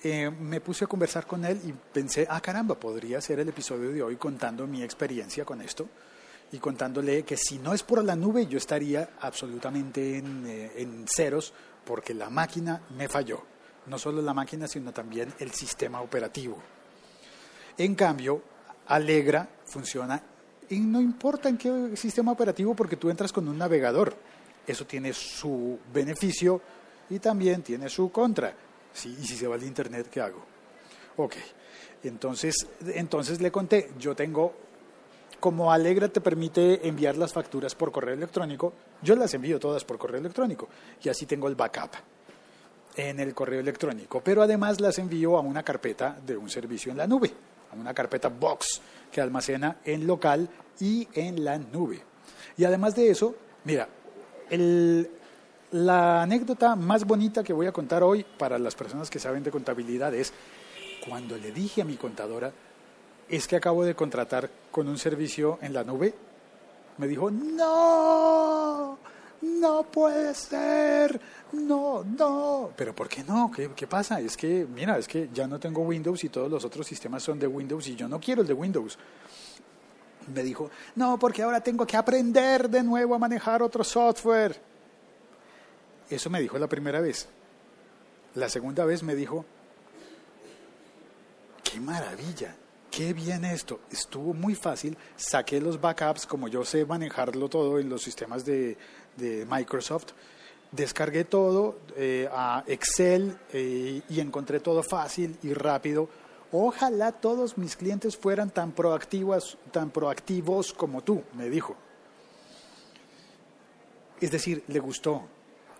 Eh, 0.02 0.30
me 0.30 0.61
puse 0.61 0.84
a 0.84 0.88
conversar 0.88 1.26
con 1.26 1.44
él 1.44 1.61
y 1.66 1.72
pensé, 1.72 2.26
ah 2.30 2.40
caramba, 2.40 2.76
podría 2.76 3.20
ser 3.20 3.40
el 3.40 3.48
episodio 3.48 3.90
de 3.90 4.02
hoy 4.02 4.16
contando 4.16 4.66
mi 4.66 4.82
experiencia 4.82 5.44
con 5.44 5.61
esto 5.61 5.88
y 6.52 6.58
contándole 6.58 7.24
que 7.24 7.37
si 7.37 7.58
no 7.58 7.74
es 7.74 7.82
por 7.82 8.02
la 8.02 8.16
nube 8.16 8.46
yo 8.46 8.58
estaría 8.58 9.11
absolutamente 9.20 10.18
en, 10.18 10.46
eh, 10.46 10.72
en 10.76 11.06
ceros 11.06 11.52
porque 11.84 12.14
la 12.14 12.30
máquina 12.30 12.82
me 12.96 13.08
falló. 13.08 13.42
No 13.87 13.98
solo 13.98 14.20
la 14.20 14.34
máquina, 14.34 14.68
sino 14.68 14.92
también 14.92 15.32
el 15.38 15.52
sistema 15.52 16.02
operativo. 16.02 16.58
En 17.78 17.94
cambio, 17.94 18.42
Alegra 18.87 19.48
funciona 19.64 20.22
y 20.68 20.80
no 20.80 21.00
importa 21.00 21.48
en 21.48 21.56
qué 21.56 21.96
sistema 21.96 22.32
operativo 22.32 22.74
porque 22.74 22.96
tú 22.96 23.08
entras 23.08 23.32
con 23.32 23.48
un 23.48 23.56
navegador. 23.56 24.14
Eso 24.66 24.87
tiene 24.87 25.12
su 25.12 25.78
beneficio 25.92 26.61
y 27.08 27.18
también 27.18 27.62
tiene 27.62 27.88
su 27.88 28.11
contra. 28.11 28.52
¿Sí? 28.92 29.16
Y 29.20 29.26
si 29.26 29.37
se 29.37 29.46
va 29.46 29.54
al 29.54 29.62
internet, 29.62 30.08
¿qué 30.11 30.20
hago? 30.20 30.44
Ok, 31.16 31.34
entonces, 32.02 32.54
entonces 32.87 33.40
le 33.40 33.50
conté, 33.50 33.92
yo 33.98 34.14
tengo, 34.14 34.54
como 35.40 35.72
Alegra 35.72 36.09
te 36.09 36.20
permite 36.20 36.87
enviar 36.87 37.16
las 37.16 37.33
facturas 37.33 37.74
por 37.74 37.92
correo 37.92 38.14
electrónico, 38.14 38.72
yo 39.03 39.14
las 39.16 39.33
envío 39.35 39.59
todas 39.59 39.85
por 39.85 39.98
correo 39.98 40.20
electrónico 40.20 40.68
y 41.03 41.09
así 41.09 41.27
tengo 41.27 41.48
el 41.48 41.55
backup 41.55 41.90
en 42.96 43.20
el 43.20 43.35
correo 43.35 43.61
electrónico, 43.61 44.20
pero 44.22 44.42
además 44.42 44.81
las 44.81 44.98
envío 44.98 45.37
a 45.37 45.40
una 45.40 45.62
carpeta 45.62 46.18
de 46.24 46.37
un 46.37 46.51
servicio 46.51 46.90
en 46.90 46.98
la 46.98 47.07
nube 47.07 47.33
a 47.70 47.77
una 47.77 47.94
carpeta 47.94 48.29
box 48.29 48.81
que 49.11 49.20
almacena 49.20 49.79
en 49.85 50.07
local 50.07 50.48
y 50.81 51.09
en 51.14 51.44
la 51.44 51.59
nube. 51.59 52.03
Y 52.57 52.64
además 52.64 52.94
de 52.94 53.11
eso, 53.11 53.35
mira, 53.64 53.88
la 55.70 56.22
anécdota 56.22 56.77
más 56.77 57.05
bonita 57.05 57.44
que 57.44 57.53
voy 57.53 57.66
a 57.66 57.72
contar 57.72 58.03
hoy 58.03 58.24
para 58.24 58.59
las 58.59 58.74
personas 58.74 59.11
que 59.11 59.18
saben 59.18 59.42
de 59.42 59.51
contabilidad 59.51 60.14
es 60.14 60.33
cuando 61.07 61.37
le 61.37 61.53
dije 61.53 61.83
a 61.83 61.85
mi 61.85 61.96
contadora, 61.96 62.53
es 63.28 63.46
que 63.46 63.56
acabo 63.56 63.84
de 63.84 63.94
contratar 63.94 64.50
con 64.70 64.88
un 64.88 64.98
servicio 64.98 65.58
en 65.62 65.72
la 65.74 65.84
nube, 65.84 66.14
me 66.96 67.06
dijo, 67.06 67.30
no, 67.30 68.98
no 69.42 69.82
puede 69.84 70.34
ser, 70.34 71.20
no, 71.52 72.04
no. 72.04 72.70
Pero 72.76 72.94
¿por 72.94 73.08
qué 73.08 73.22
no? 73.22 73.50
¿Qué, 73.54 73.70
¿Qué, 73.74 73.86
pasa? 73.86 74.20
Es 74.20 74.36
que, 74.36 74.66
mira, 74.72 74.98
es 74.98 75.06
que 75.06 75.28
ya 75.32 75.46
no 75.46 75.60
tengo 75.60 75.82
Windows 75.82 76.24
y 76.24 76.28
todos 76.28 76.50
los 76.50 76.64
otros 76.64 76.86
sistemas 76.86 77.22
son 77.22 77.38
de 77.38 77.46
Windows 77.46 77.86
y 77.88 77.96
yo 77.96 78.08
no 78.08 78.18
quiero 78.18 78.42
el 78.42 78.48
de 78.48 78.54
Windows. 78.54 78.98
Me 80.34 80.42
dijo, 80.42 80.70
no, 80.96 81.18
porque 81.18 81.42
ahora 81.42 81.60
tengo 81.60 81.86
que 81.86 81.96
aprender 81.96 82.68
de 82.68 82.82
nuevo 82.82 83.14
a 83.14 83.18
manejar 83.18 83.62
otro 83.62 83.84
software. 83.84 84.60
Eso 86.10 86.30
me 86.30 86.40
dijo 86.40 86.58
la 86.58 86.66
primera 86.66 87.00
vez. 87.00 87.28
La 88.34 88.48
segunda 88.48 88.84
vez 88.84 89.02
me 89.02 89.14
dijo, 89.14 89.44
qué 91.62 91.80
maravilla, 91.80 92.54
qué 92.98 93.12
bien 93.12 93.44
esto. 93.44 93.78
Estuvo 93.92 94.34
muy 94.34 94.56
fácil, 94.56 94.98
saqué 95.14 95.61
los 95.61 95.80
backups, 95.80 96.26
como 96.26 96.48
yo 96.48 96.64
sé 96.64 96.84
manejarlo 96.84 97.48
todo 97.48 97.78
en 97.78 97.88
los 97.88 98.02
sistemas 98.02 98.44
de, 98.44 98.76
Microsoft 99.48 100.06
descargué 100.70 101.24
todo 101.24 101.78
eh, 101.96 102.28
a 102.30 102.62
Excel 102.66 103.37
eh, 103.52 104.02
y 104.08 104.20
encontré 104.20 104.61
todo 104.61 104.82
fácil 104.82 105.37
y 105.42 105.54
rápido. 105.54 106.08
Ojalá 106.50 107.12
todos 107.12 107.56
mis 107.56 107.74
clientes 107.76 108.16
fueran 108.16 108.50
tan 108.50 108.72
proactivos, 108.72 109.58
tan 109.72 109.90
proactivos 109.90 110.72
como 110.72 111.02
tú, 111.02 111.22
me 111.34 111.48
dijo. 111.48 111.76
Es 114.20 114.32
decir, 114.32 114.64
le 114.66 114.78
gustó. 114.80 115.22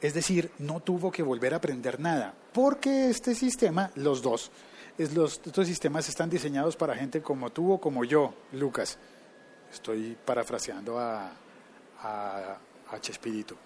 Es 0.00 0.14
decir, 0.14 0.52
no 0.59 0.81
tuvo 0.81 1.11
que 1.11 1.24
volver 1.24 1.52
a 1.52 1.57
aprender 1.57 1.98
nada, 1.98 2.33
porque 2.52 3.11
este 3.11 3.35
sistema, 3.35 3.90
los 3.96 4.22
dos, 4.22 4.50
los, 4.98 5.40
estos 5.44 5.66
sistemas 5.66 6.08
están 6.08 6.28
diseñados 6.28 6.76
para 6.76 6.94
gente 6.94 7.22
como 7.22 7.50
tú 7.50 7.72
o 7.72 7.80
como 7.80 8.04
yo, 8.04 8.34
Lucas. 8.52 8.98
Estoy 9.72 10.16
parafraseando 10.24 10.98
a, 10.98 11.30
a, 12.02 12.58
a 12.90 13.00
Chespirito. 13.00 13.56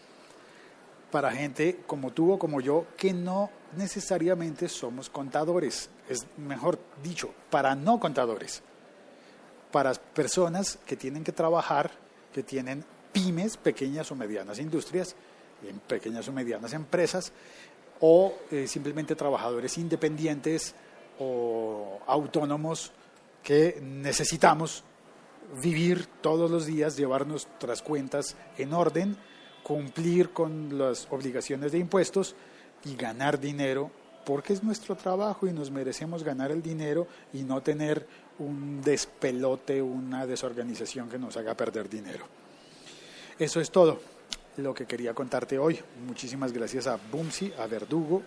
Para 1.11 1.31
gente 1.31 1.81
como 1.87 2.11
tú 2.11 2.33
o 2.33 2.39
como 2.39 2.61
yo 2.61 2.87
que 2.97 3.13
no 3.13 3.51
necesariamente 3.77 4.69
somos 4.69 5.09
contadores, 5.09 5.91
es 6.09 6.27
mejor 6.37 6.79
dicho, 7.03 7.33
para 7.51 7.75
no 7.75 7.99
contadores, 7.99 8.63
para 9.71 9.93
personas 9.95 10.79
que 10.87 10.97
tienen 10.97 11.25
que 11.25 11.33
trabajar, 11.33 11.91
que 12.33 12.43
tienen 12.43 12.85
pymes, 13.13 13.57
pequeñas 13.57 14.11
o 14.11 14.17
medianas 14.17 14.59
industrias, 14.59 15.15
en 15.67 15.79
pequeñas 15.81 16.29
o 16.29 16.33
medianas 16.33 16.73
empresas, 16.73 17.33
o 18.01 18.35
eh, 18.51 18.67
simplemente 18.67 19.15
trabajadores 19.15 19.79
independientes 19.79 20.75
o 21.19 22.01
autónomos 22.07 22.93
que 23.43 23.81
necesitamos 23.83 24.85
vivir 25.63 26.07
todos 26.21 26.51
los 26.51 26.67
días, 26.67 26.97
llevar 26.97 27.27
nuestras 27.27 27.83
cuentas 27.83 28.37
en 28.57 28.73
orden, 28.73 29.17
cumplir 29.63 30.31
con 30.31 30.79
las 30.79 31.07
obligaciones 31.11 31.73
de 31.73 31.79
impuestos 31.79 32.35
y 32.85 32.97
ganar 32.97 33.39
dinero, 33.39 33.91
porque 34.25 34.53
es 34.53 34.63
nuestro 34.63 34.97
trabajo 34.97 35.47
y 35.47 35.53
nos 35.53 35.71
merecemos 35.71 36.23
ganar 36.23 36.51
el 36.53 36.63
dinero 36.63 37.07
y 37.33 37.43
no 37.43 37.61
tener 37.61 38.07
un 38.39 38.81
despelote, 38.83 39.83
una 39.83 40.27
desorganización 40.27 41.09
que 41.09 41.19
nos 41.19 41.37
haga 41.37 41.57
perder 41.57 41.89
dinero. 41.89 42.25
Eso 43.39 43.61
es 43.61 43.71
todo 43.71 44.01
lo 44.57 44.75
que 44.75 44.87
quería 44.87 45.15
contarte 45.15 45.59
hoy. 45.59 45.81
Muchísimas 46.07 46.53
gracias 46.53 46.87
a 46.87 46.99
Bumsi, 47.11 47.53
a 47.59 47.67
Verdugo, 47.67 48.23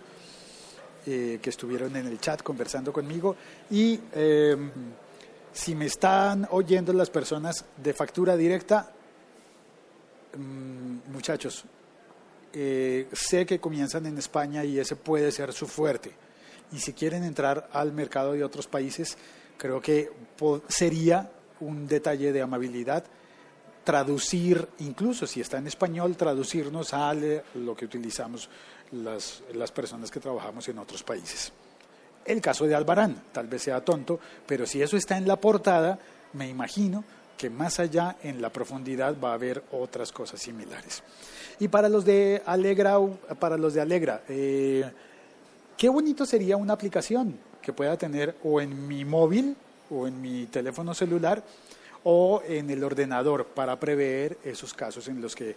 eh, 1.06 1.38
que 1.40 1.50
estuvieron 1.50 1.94
en 1.96 2.06
el 2.06 2.20
chat 2.20 2.42
conversando 2.42 2.92
conmigo. 2.92 3.36
Y 3.70 3.98
em, 4.12 4.70
si 5.52 5.74
me 5.74 5.86
están 5.86 6.46
oyendo 6.50 6.92
las 6.92 7.10
personas 7.10 7.64
de 7.76 7.94
factura 7.94 8.36
directa, 8.36 8.92
Mm, 10.36 11.12
muchachos, 11.12 11.64
eh, 12.52 13.08
sé 13.12 13.46
que 13.46 13.58
comienzan 13.58 14.06
en 14.06 14.18
España 14.18 14.64
y 14.64 14.78
ese 14.78 14.96
puede 14.96 15.32
ser 15.32 15.52
su 15.52 15.66
fuerte. 15.66 16.12
Y 16.72 16.78
si 16.78 16.92
quieren 16.92 17.24
entrar 17.24 17.68
al 17.72 17.92
mercado 17.92 18.32
de 18.32 18.44
otros 18.44 18.66
países, 18.66 19.16
creo 19.56 19.80
que 19.80 20.10
sería 20.68 21.30
un 21.60 21.86
detalle 21.86 22.32
de 22.32 22.42
amabilidad 22.42 23.04
traducir, 23.84 24.66
incluso 24.80 25.28
si 25.28 25.40
está 25.40 25.58
en 25.58 25.68
español, 25.68 26.16
traducirnos 26.16 26.92
a 26.92 27.14
lo 27.14 27.76
que 27.76 27.84
utilizamos 27.84 28.50
las, 28.92 29.42
las 29.54 29.72
personas 29.72 30.10
que 30.10 30.20
trabajamos 30.20 30.68
en 30.68 30.78
otros 30.78 31.02
países. 31.02 31.52
El 32.24 32.40
caso 32.40 32.66
de 32.66 32.74
Albarán, 32.74 33.22
tal 33.32 33.46
vez 33.46 33.62
sea 33.62 33.84
tonto, 33.84 34.18
pero 34.46 34.66
si 34.66 34.82
eso 34.82 34.96
está 34.96 35.16
en 35.16 35.28
la 35.28 35.36
portada, 35.36 35.98
me 36.32 36.48
imagino 36.48 37.04
que 37.36 37.50
más 37.50 37.78
allá 37.78 38.16
en 38.22 38.40
la 38.40 38.50
profundidad 38.50 39.16
va 39.22 39.30
a 39.30 39.34
haber 39.34 39.62
otras 39.72 40.10
cosas 40.10 40.40
similares. 40.40 41.02
Y 41.58 41.68
para 41.68 41.88
los 41.88 42.04
de 42.04 42.42
Alegra, 42.46 42.98
para 43.38 43.56
los 43.56 43.74
de 43.74 43.80
Alegra, 43.80 44.22
eh, 44.28 44.90
qué 45.76 45.88
bonito 45.88 46.26
sería 46.26 46.56
una 46.56 46.72
aplicación 46.72 47.38
que 47.62 47.72
pueda 47.72 47.96
tener 47.96 48.36
o 48.44 48.60
en 48.60 48.86
mi 48.86 49.04
móvil 49.04 49.56
o 49.90 50.06
en 50.06 50.20
mi 50.20 50.46
teléfono 50.46 50.94
celular 50.94 51.42
o 52.04 52.42
en 52.46 52.70
el 52.70 52.84
ordenador 52.84 53.46
para 53.46 53.78
prever 53.78 54.38
esos 54.44 54.74
casos 54.74 55.08
en 55.08 55.20
los 55.20 55.34
que 55.34 55.56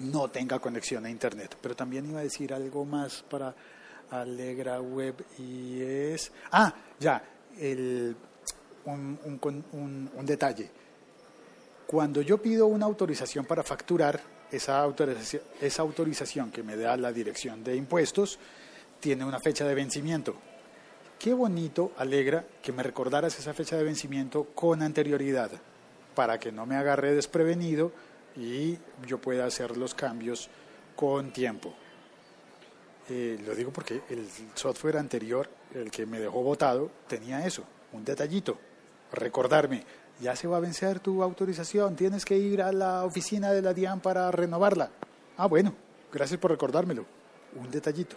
no 0.00 0.28
tenga 0.28 0.58
conexión 0.58 1.04
a 1.06 1.10
internet. 1.10 1.56
Pero 1.60 1.76
también 1.76 2.08
iba 2.08 2.20
a 2.20 2.24
decir 2.24 2.52
algo 2.52 2.84
más 2.84 3.22
para 3.28 3.54
Alegra 4.10 4.80
Web 4.80 5.24
y 5.38 5.80
es... 5.80 6.32
Ah, 6.50 6.74
ya, 6.98 7.22
el, 7.58 8.16
un, 8.84 9.18
un, 9.24 10.10
un, 10.14 10.26
detalle. 10.26 10.70
Cuando 11.86 12.22
yo 12.22 12.38
pido 12.38 12.66
una 12.66 12.86
autorización 12.86 13.44
para 13.44 13.62
facturar, 13.62 14.20
esa 14.50 14.80
autorización, 14.80 15.42
esa 15.60 15.82
autorización 15.82 16.50
que 16.50 16.62
me 16.62 16.76
da 16.76 16.96
la 16.96 17.12
dirección 17.12 17.62
de 17.62 17.76
impuestos 17.76 18.38
tiene 18.98 19.24
una 19.24 19.38
fecha 19.38 19.64
de 19.64 19.74
vencimiento. 19.74 20.34
Qué 21.18 21.34
bonito, 21.34 21.92
alegra, 21.98 22.44
que 22.62 22.72
me 22.72 22.82
recordaras 22.82 23.38
esa 23.38 23.54
fecha 23.54 23.76
de 23.76 23.84
vencimiento 23.84 24.44
con 24.54 24.82
anterioridad, 24.82 25.50
para 26.14 26.38
que 26.38 26.50
no 26.50 26.66
me 26.66 26.76
agarre 26.76 27.14
desprevenido 27.14 27.92
y 28.36 28.78
yo 29.06 29.18
pueda 29.18 29.46
hacer 29.46 29.76
los 29.76 29.94
cambios 29.94 30.48
con 30.96 31.32
tiempo. 31.32 31.74
Eh, 33.08 33.40
lo 33.44 33.54
digo 33.54 33.72
porque 33.72 34.02
el 34.08 34.26
software 34.54 34.96
anterior, 34.96 35.48
el 35.74 35.90
que 35.90 36.06
me 36.06 36.20
dejó 36.20 36.42
votado, 36.42 36.90
tenía 37.08 37.44
eso, 37.44 37.64
un 37.92 38.04
detallito, 38.04 38.58
recordarme, 39.12 39.84
ya 40.20 40.36
se 40.36 40.46
va 40.46 40.58
a 40.58 40.60
vencer 40.60 41.00
tu 41.00 41.22
autorización, 41.22 41.96
tienes 41.96 42.24
que 42.24 42.36
ir 42.36 42.62
a 42.62 42.72
la 42.72 43.04
oficina 43.04 43.52
de 43.52 43.62
la 43.62 43.74
DIAN 43.74 44.00
para 44.00 44.30
renovarla. 44.30 44.90
Ah, 45.36 45.46
bueno, 45.46 45.74
gracias 46.12 46.38
por 46.38 46.50
recordármelo, 46.50 47.04
un 47.56 47.70
detallito. 47.70 48.16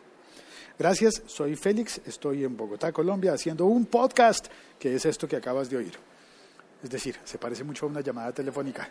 Gracias, 0.77 1.23
soy 1.27 1.55
Félix, 1.55 2.01
estoy 2.05 2.43
en 2.43 2.57
Bogotá, 2.57 2.91
Colombia, 2.91 3.33
haciendo 3.33 3.65
un 3.65 3.85
podcast, 3.85 4.47
que 4.77 4.95
es 4.95 5.05
esto 5.05 5.27
que 5.27 5.35
acabas 5.35 5.69
de 5.69 5.77
oír. 5.77 5.93
Es 6.83 6.89
decir, 6.89 7.17
se 7.23 7.37
parece 7.37 7.63
mucho 7.63 7.85
a 7.85 7.89
una 7.89 8.01
llamada 8.01 8.31
telefónica. 8.31 8.89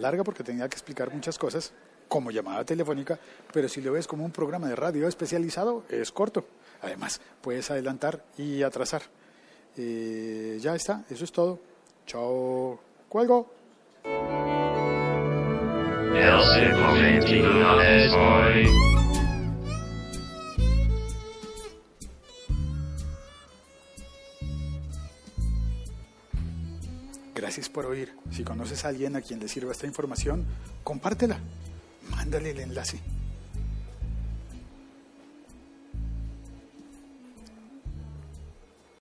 Larga 0.00 0.24
porque 0.24 0.42
tenía 0.42 0.68
que 0.68 0.74
explicar 0.74 1.12
muchas 1.12 1.38
cosas, 1.38 1.72
como 2.08 2.30
llamada 2.30 2.64
telefónica, 2.64 3.18
pero 3.52 3.68
si 3.68 3.80
lo 3.80 3.92
ves 3.92 4.06
como 4.06 4.24
un 4.24 4.32
programa 4.32 4.68
de 4.68 4.76
radio 4.76 5.06
especializado, 5.06 5.84
es 5.88 6.10
corto. 6.10 6.44
Además, 6.82 7.20
puedes 7.40 7.70
adelantar 7.70 8.24
y 8.36 8.62
atrasar. 8.62 9.02
Eh, 9.76 10.58
ya 10.60 10.74
está, 10.74 11.04
eso 11.08 11.24
es 11.24 11.32
todo. 11.32 11.60
Chao. 12.06 12.80
Cuelgo. 13.08 13.52
Gracias 27.50 27.68
por 27.68 27.84
oír. 27.84 28.14
Si 28.30 28.44
conoces 28.44 28.84
a 28.84 28.90
alguien 28.90 29.16
a 29.16 29.22
quien 29.22 29.40
le 29.40 29.48
sirva 29.48 29.72
esta 29.72 29.84
información, 29.84 30.46
compártela. 30.84 31.40
Mándale 32.12 32.52
el 32.52 32.60
enlace. 32.60 33.00